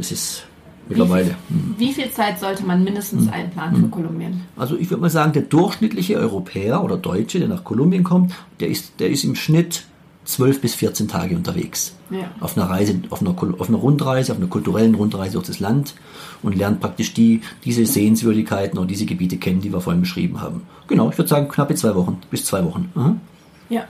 es 0.00 0.10
ist 0.10 0.46
mittlerweile. 0.88 1.36
hm. 1.48 1.76
Wie 1.78 1.92
viel 1.92 2.10
Zeit 2.10 2.40
sollte 2.40 2.64
man 2.64 2.82
mindestens 2.82 3.28
einplanen 3.30 3.84
für 3.84 3.88
Kolumbien? 3.88 4.40
Also 4.56 4.76
ich 4.76 4.90
würde 4.90 5.00
mal 5.00 5.10
sagen, 5.10 5.32
der 5.32 5.42
durchschnittliche 5.42 6.16
Europäer 6.16 6.82
oder 6.82 6.96
Deutsche, 6.96 7.38
der 7.38 7.46
nach 7.46 7.62
Kolumbien 7.62 8.02
kommt, 8.02 8.32
der 8.58 8.66
ist, 8.66 8.98
der 8.98 9.10
ist 9.10 9.22
im 9.22 9.36
Schnitt 9.36 9.84
12 10.24 10.60
bis 10.60 10.74
14 10.74 11.06
Tage 11.06 11.36
unterwegs. 11.36 11.94
Ja. 12.10 12.28
Auf 12.40 12.58
einer 12.58 12.68
Reise, 12.68 13.00
auf 13.10 13.20
einer, 13.20 13.30
auf 13.30 13.68
einer 13.68 13.78
Rundreise, 13.78 14.32
auf 14.32 14.38
einer 14.38 14.48
kulturellen 14.48 14.96
Rundreise 14.96 15.34
durch 15.34 15.46
das 15.46 15.60
Land 15.60 15.94
und 16.42 16.56
lernt 16.56 16.80
praktisch 16.80 17.14
die, 17.14 17.42
diese 17.64 17.86
Sehenswürdigkeiten 17.86 18.76
und 18.76 18.90
diese 18.90 19.06
Gebiete 19.06 19.36
kennen, 19.36 19.60
die 19.60 19.72
wir 19.72 19.80
vorhin 19.80 20.00
beschrieben 20.00 20.40
haben. 20.40 20.62
Genau, 20.88 21.10
ich 21.10 21.16
würde 21.16 21.28
sagen 21.28 21.46
knappe 21.46 21.76
zwei 21.76 21.94
Wochen, 21.94 22.18
bis 22.32 22.44
zwei 22.44 22.64
Wochen. 22.64 22.90
Mhm. 22.96 23.20
Ja. 23.68 23.84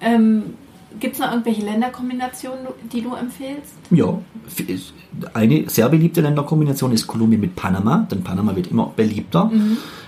Ähm, 0.00 0.54
Gibt 1.00 1.14
es 1.14 1.20
noch 1.20 1.30
irgendwelche 1.30 1.62
Länderkombinationen, 1.62 2.66
die 2.92 3.02
du 3.02 3.14
empfehlst? 3.14 3.74
Ja, 3.90 4.18
eine 5.32 5.68
sehr 5.68 5.88
beliebte 5.88 6.20
Länderkombination 6.20 6.92
ist 6.92 7.06
Kolumbien 7.06 7.40
mit 7.40 7.56
Panama, 7.56 8.06
denn 8.10 8.22
Panama 8.22 8.54
wird 8.54 8.68
immer 8.68 8.92
beliebter. 8.94 9.50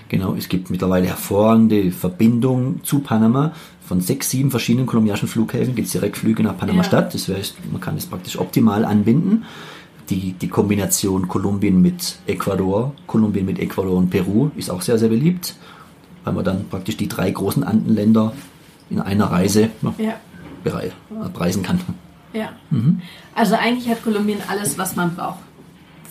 Genau, 0.09 0.35
es 0.35 0.47
gibt 0.47 0.69
mittlerweile 0.69 1.07
hervorragende 1.07 1.91
Verbindungen 1.91 2.81
zu 2.83 2.99
Panama. 2.99 3.51
Von 3.85 4.01
sechs, 4.01 4.29
sieben 4.29 4.51
verschiedenen 4.51 4.85
kolumbianischen 4.85 5.27
Flughäfen 5.27 5.75
gibt 5.75 5.87
es 5.87 5.93
Direktflüge 5.93 6.43
nach 6.43 6.57
Panama 6.57 6.79
Ja. 6.79 6.83
Stadt. 6.83 7.13
Das 7.13 7.27
heißt, 7.27 7.55
man 7.71 7.81
kann 7.81 7.97
es 7.97 8.05
praktisch 8.05 8.37
optimal 8.39 8.85
anbinden. 8.85 9.45
Die, 10.09 10.33
die 10.33 10.47
Kombination 10.47 11.27
Kolumbien 11.27 11.81
mit 11.81 12.19
Ecuador, 12.27 12.93
Kolumbien 13.07 13.45
mit 13.45 13.59
Ecuador 13.59 13.97
und 13.97 14.09
Peru 14.09 14.51
ist 14.55 14.69
auch 14.69 14.81
sehr, 14.81 14.97
sehr 14.97 15.09
beliebt, 15.09 15.55
weil 16.23 16.33
man 16.33 16.45
dann 16.45 16.65
praktisch 16.69 16.95
die 16.95 17.09
drei 17.09 17.29
großen 17.29 17.63
Andenländer 17.63 18.31
in 18.89 19.01
einer 19.01 19.25
Reise 19.25 19.69
ja, 19.81 19.93
Ja. 19.97 20.13
Abreisen 21.23 21.63
kann. 21.63 21.79
Ja. 22.33 22.49
Mhm. 22.69 23.01
Also 23.35 23.55
eigentlich 23.55 23.87
hat 23.89 24.03
Kolumbien 24.03 24.39
alles, 24.47 24.77
was 24.77 24.95
man 24.95 25.15
braucht 25.15 25.39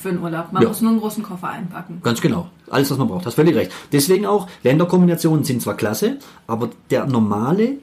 für 0.01 0.09
einen 0.11 0.23
Urlaub. 0.23 0.53
Man 0.53 0.63
Ja. 0.63 0.69
muss 0.69 0.81
nur 0.81 0.91
einen 0.93 1.01
großen 1.01 1.23
Koffer 1.23 1.49
einpacken. 1.49 2.01
Ganz 2.03 2.21
genau. 2.21 2.49
Alles, 2.71 2.91
was 2.91 2.99
man 2.99 3.09
braucht. 3.09 3.27
Hast 3.27 3.35
völlig 3.35 3.55
recht. 3.57 3.73
Deswegen 3.93 4.27
auch, 4.27 4.49
Länderkombinationen 4.63 5.45
sind 5.45 5.63
zwar 5.63 5.75
klasse, 5.77 6.19
aber 6.47 6.71
der 6.91 7.07
normale 7.07 7.75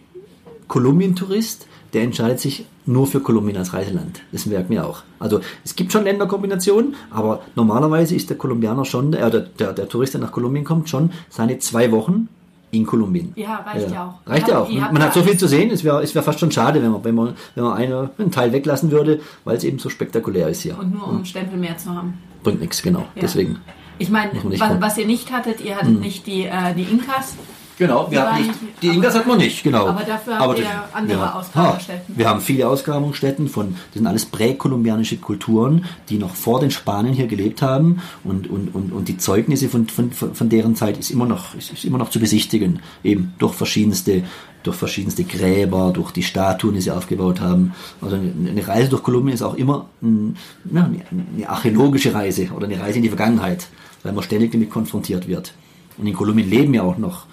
Kolumbien-Tourist, 0.67 1.67
der 1.93 2.03
entscheidet 2.03 2.39
sich 2.39 2.65
nur 2.85 3.07
für 3.07 3.19
Kolumbien 3.19 3.57
als 3.57 3.73
Reiseland. 3.73 4.21
Das 4.31 4.45
merken 4.45 4.69
wir 4.71 4.85
auch. 4.87 5.03
Also 5.19 5.39
es 5.63 5.75
gibt 5.75 5.91
schon 5.91 6.03
Länderkombinationen, 6.03 6.95
aber 7.11 7.41
normalerweise 7.55 8.15
ist 8.15 8.29
der 8.29 8.37
Kolumbianer 8.37 8.83
schon, 8.85 9.13
äh, 9.13 9.29
der, 9.29 9.41
der, 9.41 9.73
der 9.73 9.87
Tourist, 9.87 10.13
der 10.13 10.21
nach 10.21 10.31
Kolumbien 10.31 10.65
kommt, 10.65 10.89
schon 10.89 11.11
seine 11.29 11.59
zwei 11.59 11.91
Wochen 11.91 12.27
in 12.73 12.85
Kolumbien. 12.85 13.33
Ja, 13.35 13.57
reicht 13.57 13.91
ja 13.91 14.07
auch. 14.07 14.29
Reicht 14.29 14.47
ja 14.47 14.59
auch. 14.59 14.69
Man 14.69 14.95
ja 14.95 15.01
hat 15.03 15.13
so 15.13 15.21
viel 15.21 15.37
zu 15.37 15.47
sehen, 15.47 15.69
es 15.71 15.83
wäre 15.83 16.01
es 16.01 16.15
wär 16.15 16.23
fast 16.23 16.39
schon 16.39 16.51
schade, 16.51 16.81
wenn 16.81 16.91
man, 16.91 17.03
wenn 17.03 17.15
man, 17.15 17.35
wenn 17.55 17.63
man 17.63 17.73
eine, 17.77 18.09
einen 18.17 18.31
Teil 18.31 18.51
weglassen 18.51 18.91
würde, 18.91 19.21
weil 19.43 19.57
es 19.57 19.63
eben 19.63 19.79
so 19.79 19.89
spektakulär 19.89 20.49
ist 20.49 20.61
hier. 20.61 20.77
Und 20.77 20.93
nur 20.93 21.07
um 21.07 21.17
einen 21.17 21.25
Stempel 21.25 21.57
mehr 21.57 21.77
zu 21.77 21.89
haben. 21.91 22.15
Bringt 22.43 22.61
nichts, 22.61 22.81
genau. 22.81 23.01
Ja. 23.15 23.21
Deswegen. 23.21 23.59
Ich 23.99 24.09
meine, 24.09 24.33
man 24.33 24.59
was, 24.59 24.81
was 24.81 24.97
ihr 24.97 25.05
nicht 25.05 25.31
hattet, 25.31 25.61
ihr 25.61 25.75
hattet 25.75 25.99
nicht 25.99 26.25
die, 26.25 26.45
äh, 26.45 26.73
die 26.75 26.83
Inkas. 26.83 27.35
Genau, 27.77 28.09
wir 28.11 28.21
haben 28.21 28.37
waren 28.37 28.47
nicht, 28.47 28.59
die 28.81 28.87
Ingas 28.89 29.15
hat 29.15 29.25
man 29.25 29.37
nicht, 29.39 29.63
genau. 29.63 29.87
Aber 29.87 30.03
dafür 30.03 30.37
habt 30.37 30.59
ihr 30.59 30.63
das- 30.65 30.93
andere 30.93 31.17
wir- 31.19 31.35
Ausgrabungsstätten. 31.35 32.13
Ha, 32.15 32.17
Wir 32.19 32.29
haben 32.29 32.41
viele 32.41 32.67
Ausgrabungsstätten 32.67 33.47
von, 33.47 33.73
das 33.73 33.93
sind 33.95 34.05
alles 34.07 34.25
präkolumbianische 34.27 35.17
Kulturen, 35.17 35.85
die 36.09 36.17
noch 36.19 36.35
vor 36.35 36.59
den 36.59 36.69
Spaniern 36.71 37.15
hier 37.15 37.27
gelebt 37.27 37.61
haben 37.63 38.01
und, 38.23 38.47
und, 38.49 38.75
und, 38.75 38.91
und 38.93 39.07
die 39.07 39.17
Zeugnisse 39.17 39.69
von, 39.69 39.87
von, 39.87 40.11
von 40.11 40.49
deren 40.49 40.75
Zeit 40.75 40.97
ist 40.97 41.09
immer 41.09 41.25
noch, 41.25 41.55
ist, 41.55 41.73
ist 41.73 41.83
immer 41.85 41.97
noch 41.97 42.09
zu 42.09 42.19
besichtigen, 42.19 42.79
eben 43.03 43.33
durch 43.39 43.53
verschiedenste, 43.55 44.23
durch 44.61 44.75
verschiedenste 44.77 45.23
Gräber, 45.23 45.91
durch 45.93 46.11
die 46.11 46.23
Statuen, 46.23 46.75
die 46.75 46.81
sie 46.81 46.91
aufgebaut 46.91 47.41
haben. 47.41 47.73
Also 48.01 48.15
eine 48.17 48.67
Reise 48.67 48.89
durch 48.89 49.01
Kolumbien 49.03 49.33
ist 49.33 49.41
auch 49.41 49.55
immer 49.55 49.87
ein, 50.01 50.37
ja, 50.71 50.83
eine, 50.85 51.01
eine 51.35 51.49
archäologische 51.49 52.13
Reise 52.13 52.49
oder 52.55 52.67
eine 52.67 52.79
Reise 52.79 52.97
in 52.97 53.03
die 53.03 53.09
Vergangenheit, 53.09 53.67
weil 54.03 54.13
man 54.13 54.23
ständig 54.23 54.51
damit 54.51 54.69
konfrontiert 54.69 55.27
wird. 55.27 55.53
Und 55.97 56.05
in 56.07 56.13
Kolumbien 56.13 56.49
leben 56.49 56.73
ja 56.73 56.83
auch 56.83 56.97
noch 56.97 57.25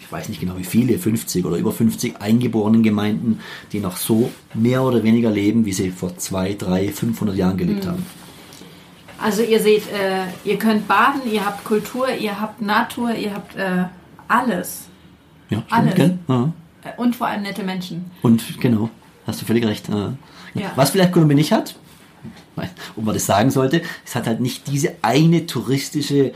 ich 0.00 0.10
weiß 0.10 0.28
nicht 0.28 0.40
genau 0.40 0.56
wie 0.56 0.64
viele, 0.64 0.98
50 0.98 1.44
oder 1.44 1.56
über 1.56 1.72
50 1.72 2.20
eingeborenen 2.20 2.82
Gemeinden, 2.82 3.40
die 3.72 3.80
noch 3.80 3.96
so 3.96 4.30
mehr 4.54 4.82
oder 4.82 5.02
weniger 5.02 5.30
leben, 5.30 5.64
wie 5.66 5.72
sie 5.72 5.90
vor 5.90 6.16
2, 6.16 6.54
3, 6.54 6.88
500 6.88 7.36
Jahren 7.36 7.56
gelebt 7.56 7.86
haben. 7.86 8.04
Also 9.22 9.42
ihr 9.42 9.60
seht, 9.60 9.82
äh, 9.92 10.24
ihr 10.44 10.58
könnt 10.58 10.88
baden, 10.88 11.20
ihr 11.30 11.44
habt 11.44 11.64
Kultur, 11.64 12.08
ihr 12.12 12.40
habt 12.40 12.62
Natur, 12.62 13.14
ihr 13.14 13.34
habt 13.34 13.54
äh, 13.54 13.84
alles. 14.26 14.84
Ja, 15.50 15.58
stimmt, 15.58 15.72
Alles. 15.72 15.94
gell? 15.94 16.18
Ja. 16.28 16.52
Äh, 16.84 16.88
Und 16.96 17.16
vor 17.16 17.26
allem 17.26 17.42
nette 17.42 17.62
Menschen. 17.62 18.10
Und 18.22 18.60
genau, 18.60 18.88
hast 19.26 19.42
du 19.42 19.46
völlig 19.46 19.66
recht. 19.66 19.88
Ja. 19.88 20.14
Ja. 20.54 20.72
Was 20.76 20.90
vielleicht 20.90 21.12
Kolumbien 21.12 21.36
nicht 21.38 21.52
hat, 21.52 21.76
ob 22.96 23.04
man 23.04 23.14
das 23.14 23.26
sagen 23.26 23.50
sollte, 23.50 23.82
es 24.04 24.14
hat 24.14 24.26
halt 24.26 24.40
nicht 24.40 24.66
diese 24.66 24.94
eine 25.02 25.46
touristische, 25.46 26.32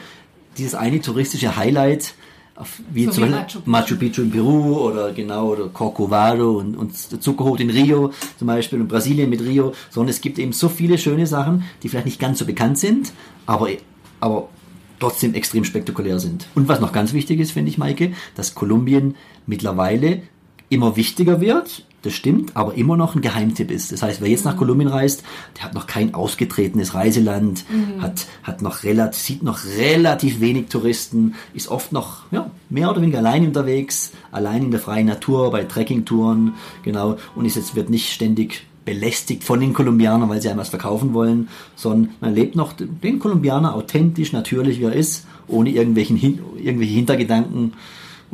dieses 0.57 0.75
eine 0.75 1.01
touristische 1.01 1.57
Highlight, 1.57 2.15
auf, 2.57 2.81
wie 2.91 3.05
So 3.07 3.13
zum 3.13 3.31
Beispiel 3.31 3.39
Machu 3.39 3.59
Machu 3.65 3.97
Picchu 3.97 4.23
in 4.23 4.31
Peru 4.31 4.79
oder 4.79 5.13
genau 5.13 5.49
oder 5.49 5.69
Corcovado 5.69 6.59
und, 6.59 6.77
und 6.77 6.95
Zuckerhut 6.97 7.61
in 7.61 7.71
Rio 7.71 8.13
zum 8.39 8.47
Beispiel 8.47 8.81
und 8.81 8.89
Brasilien 8.89 9.31
mit 9.31 9.41
Rio, 9.43 9.73
sondern 9.91 10.11
es 10.11 10.21
gibt 10.21 10.39
eben 10.39 10.53
so 10.53 10.69
viele 10.69 10.99
schöne 10.99 11.27
Sachen, 11.27 11.65
die 11.83 11.89
vielleicht 11.89 12.07
nicht 12.07 12.21
ganz 12.21 12.39
so 12.39 12.47
bekannt 12.47 12.79
sind, 12.79 13.13
aber, 13.47 13.69
aber 14.21 14.49
trotzdem 15.01 15.35
extrem 15.35 15.65
spektakulär 15.65 16.21
sind. 16.21 16.47
Und 16.55 16.69
was 16.69 16.81
noch 16.81 16.93
ganz 16.93 17.13
wichtig 17.13 17.41
ist, 17.41 17.53
finde 17.53 17.71
ich, 17.71 17.79
Maike, 17.79 18.13
dass 18.37 18.55
Kolumbien 18.55 19.17
mittlerweile 19.47 20.23
immer 20.69 20.97
wichtiger 20.97 21.41
wird, 21.41 21.85
das 22.05 22.13
stimmt, 22.13 22.57
aber 22.57 22.75
immer 22.75 22.97
noch 22.97 23.15
ein 23.15 23.21
Geheimtipp 23.21 23.71
ist. 23.71 23.93
Das 23.93 24.03
heißt, 24.03 24.21
wer 24.21 24.29
jetzt 24.29 24.45
nach 24.45 24.57
Kolumbien 24.57 24.89
reist, 24.89 25.23
der 25.57 25.65
hat 25.65 25.75
noch 25.75 25.87
kein 25.87 26.15
ausgetretenes 26.15 26.95
Reiseland, 26.95 27.65
hat, 28.01 28.27
hat 28.43 28.63
noch 28.63 28.83
relativ, 28.83 29.21
sieht 29.21 29.43
noch 29.43 29.65
relativ 29.79 30.41
wenig 30.41 30.67
Touristen, 30.67 31.35
ist 31.55 31.69
oft 31.69 31.93
noch 31.93 32.31
ja, 32.31 32.51
mehr 32.71 32.91
oder 32.91 33.01
weniger 33.01 33.19
allein 33.19 33.47
unterwegs, 33.47 34.13
allein 34.33 34.65
in 34.65 34.71
der 34.71 34.81
freien 34.81 35.07
Natur, 35.07 35.51
bei 35.51 35.65
Trekkingtouren, 35.65 36.55
genau, 36.83 37.17
und 37.35 37.45
ist 37.45 37.57
jetzt, 37.57 37.75
wird 37.75 37.91
nicht 37.91 38.13
ständig 38.13 38.67
belästigt 38.85 39.45
von 39.45 39.61
den 39.61 39.73
Kolumbianern, 39.73 40.29
weil 40.29 40.43
sie 40.43 40.49
einem 40.49 40.59
was 40.59 40.69
verkaufen 40.69 41.15
wollen, 41.15 41.49
sondern 41.75 42.15
man 42.21 42.35
lebt 42.35 42.55
noch 42.55 42.75
den 42.75 43.19
Kolumbianer 43.19 43.75
authentisch, 43.75 44.33
natürlich 44.33 44.79
wie 44.79 44.85
er 44.85 44.93
ist, 44.93 45.27
ohne 45.49 45.71
irgendwelchen, 45.71 46.17
irgendwelche 46.59 46.95
Hintergedanken. 46.95 47.73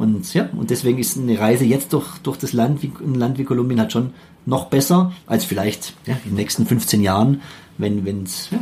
Und 0.01 0.33
ja, 0.33 0.49
und 0.57 0.71
deswegen 0.71 0.99
ist 0.99 1.19
eine 1.19 1.39
Reise 1.39 1.67
jetzt 1.67 1.93
durch, 1.93 2.07
durch 2.23 2.39
das 2.39 2.55
Land, 2.55 2.83
wie, 2.83 2.91
ein 3.05 3.17
Land 3.17 3.37
wie 3.37 3.45
Kolumbien 3.45 3.79
halt 3.79 3.93
schon 3.93 4.15
noch 4.47 4.65
besser 4.69 5.13
als 5.27 5.45
vielleicht 5.45 5.93
ja, 6.07 6.15
in 6.25 6.31
den 6.31 6.37
nächsten 6.37 6.65
15 6.67 7.03
Jahren, 7.03 7.43
wenn 7.77 8.23
es 8.25 8.49
ja, 8.51 8.59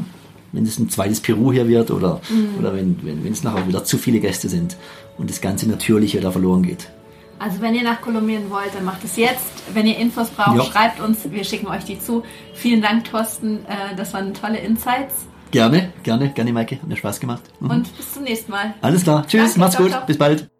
wenn 0.51 0.65
es 0.65 0.81
ein 0.81 0.91
zweites 0.91 1.21
Peru 1.21 1.53
hier 1.53 1.69
wird 1.69 1.93
oder, 1.93 2.21
oder 2.59 2.75
wenn 2.75 2.99
wenn 3.05 3.23
wenn, 3.23 3.31
es 3.33 3.45
nachher 3.45 3.69
wieder 3.69 3.85
zu 3.85 3.99
viele 3.99 4.19
Gäste 4.19 4.49
sind 4.49 4.77
und 5.17 5.31
das 5.31 5.41
ganze 5.41 5.69
Natürliche 5.69 6.19
da 6.19 6.33
verloren 6.33 6.65
geht. 6.65 6.91
Also 7.39 7.61
wenn 7.61 7.77
ihr 7.77 7.85
nach 7.85 8.01
Kolumbien 8.01 8.51
wollt, 8.51 8.75
dann 8.75 8.85
macht 8.85 9.05
es 9.05 9.17
jetzt. 9.17 9.63
Wenn 9.73 9.87
ihr 9.87 9.97
Infos 9.97 10.31
braucht, 10.31 10.57
Ja. 10.57 10.65
schreibt 10.65 11.01
uns. 11.01 11.19
Wir 11.31 11.45
schicken 11.45 11.69
euch 11.69 11.85
die 11.85 12.01
zu. 12.01 12.25
Vielen 12.55 12.83
Dank, 12.83 13.05
Thorsten. 13.05 13.59
Äh, 13.67 13.95
Das 13.97 14.13
waren 14.13 14.35
tolle 14.35 14.59
Insights. 14.59 15.15
Gerne, 15.53 15.93
gerne, 16.03 16.31
gerne, 16.31 16.53
Maike. 16.53 16.81
Hat 16.83 16.89
mir 16.89 16.97
Spaß 16.97 17.21
gemacht. 17.21 17.43
Mhm. 17.61 17.71
Und 17.71 17.97
bis 17.97 18.13
zum 18.13 18.25
nächsten 18.25 18.51
Mal. 18.51 18.75
Alles 18.81 19.05
klar. 19.05 19.25
Tschüss, 19.25 19.55
Danke, 19.55 19.61
macht's 19.61 19.77
gut. 19.77 20.07
Bis 20.09 20.19
bald. 20.19 20.51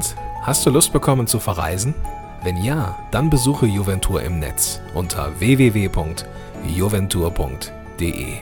Und 0.00 0.16
hast 0.40 0.64
du 0.64 0.70
Lust 0.70 0.94
bekommen 0.94 1.26
zu 1.26 1.38
verreisen? 1.38 1.94
Wenn 2.42 2.56
ja, 2.56 2.98
dann 3.10 3.28
besuche 3.28 3.66
Juventur 3.66 4.22
im 4.22 4.38
Netz 4.38 4.80
unter 4.94 5.38
www.juventur.de. 5.40 8.34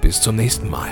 Bis 0.00 0.22
zum 0.22 0.36
nächsten 0.36 0.70
Mal. 0.70 0.88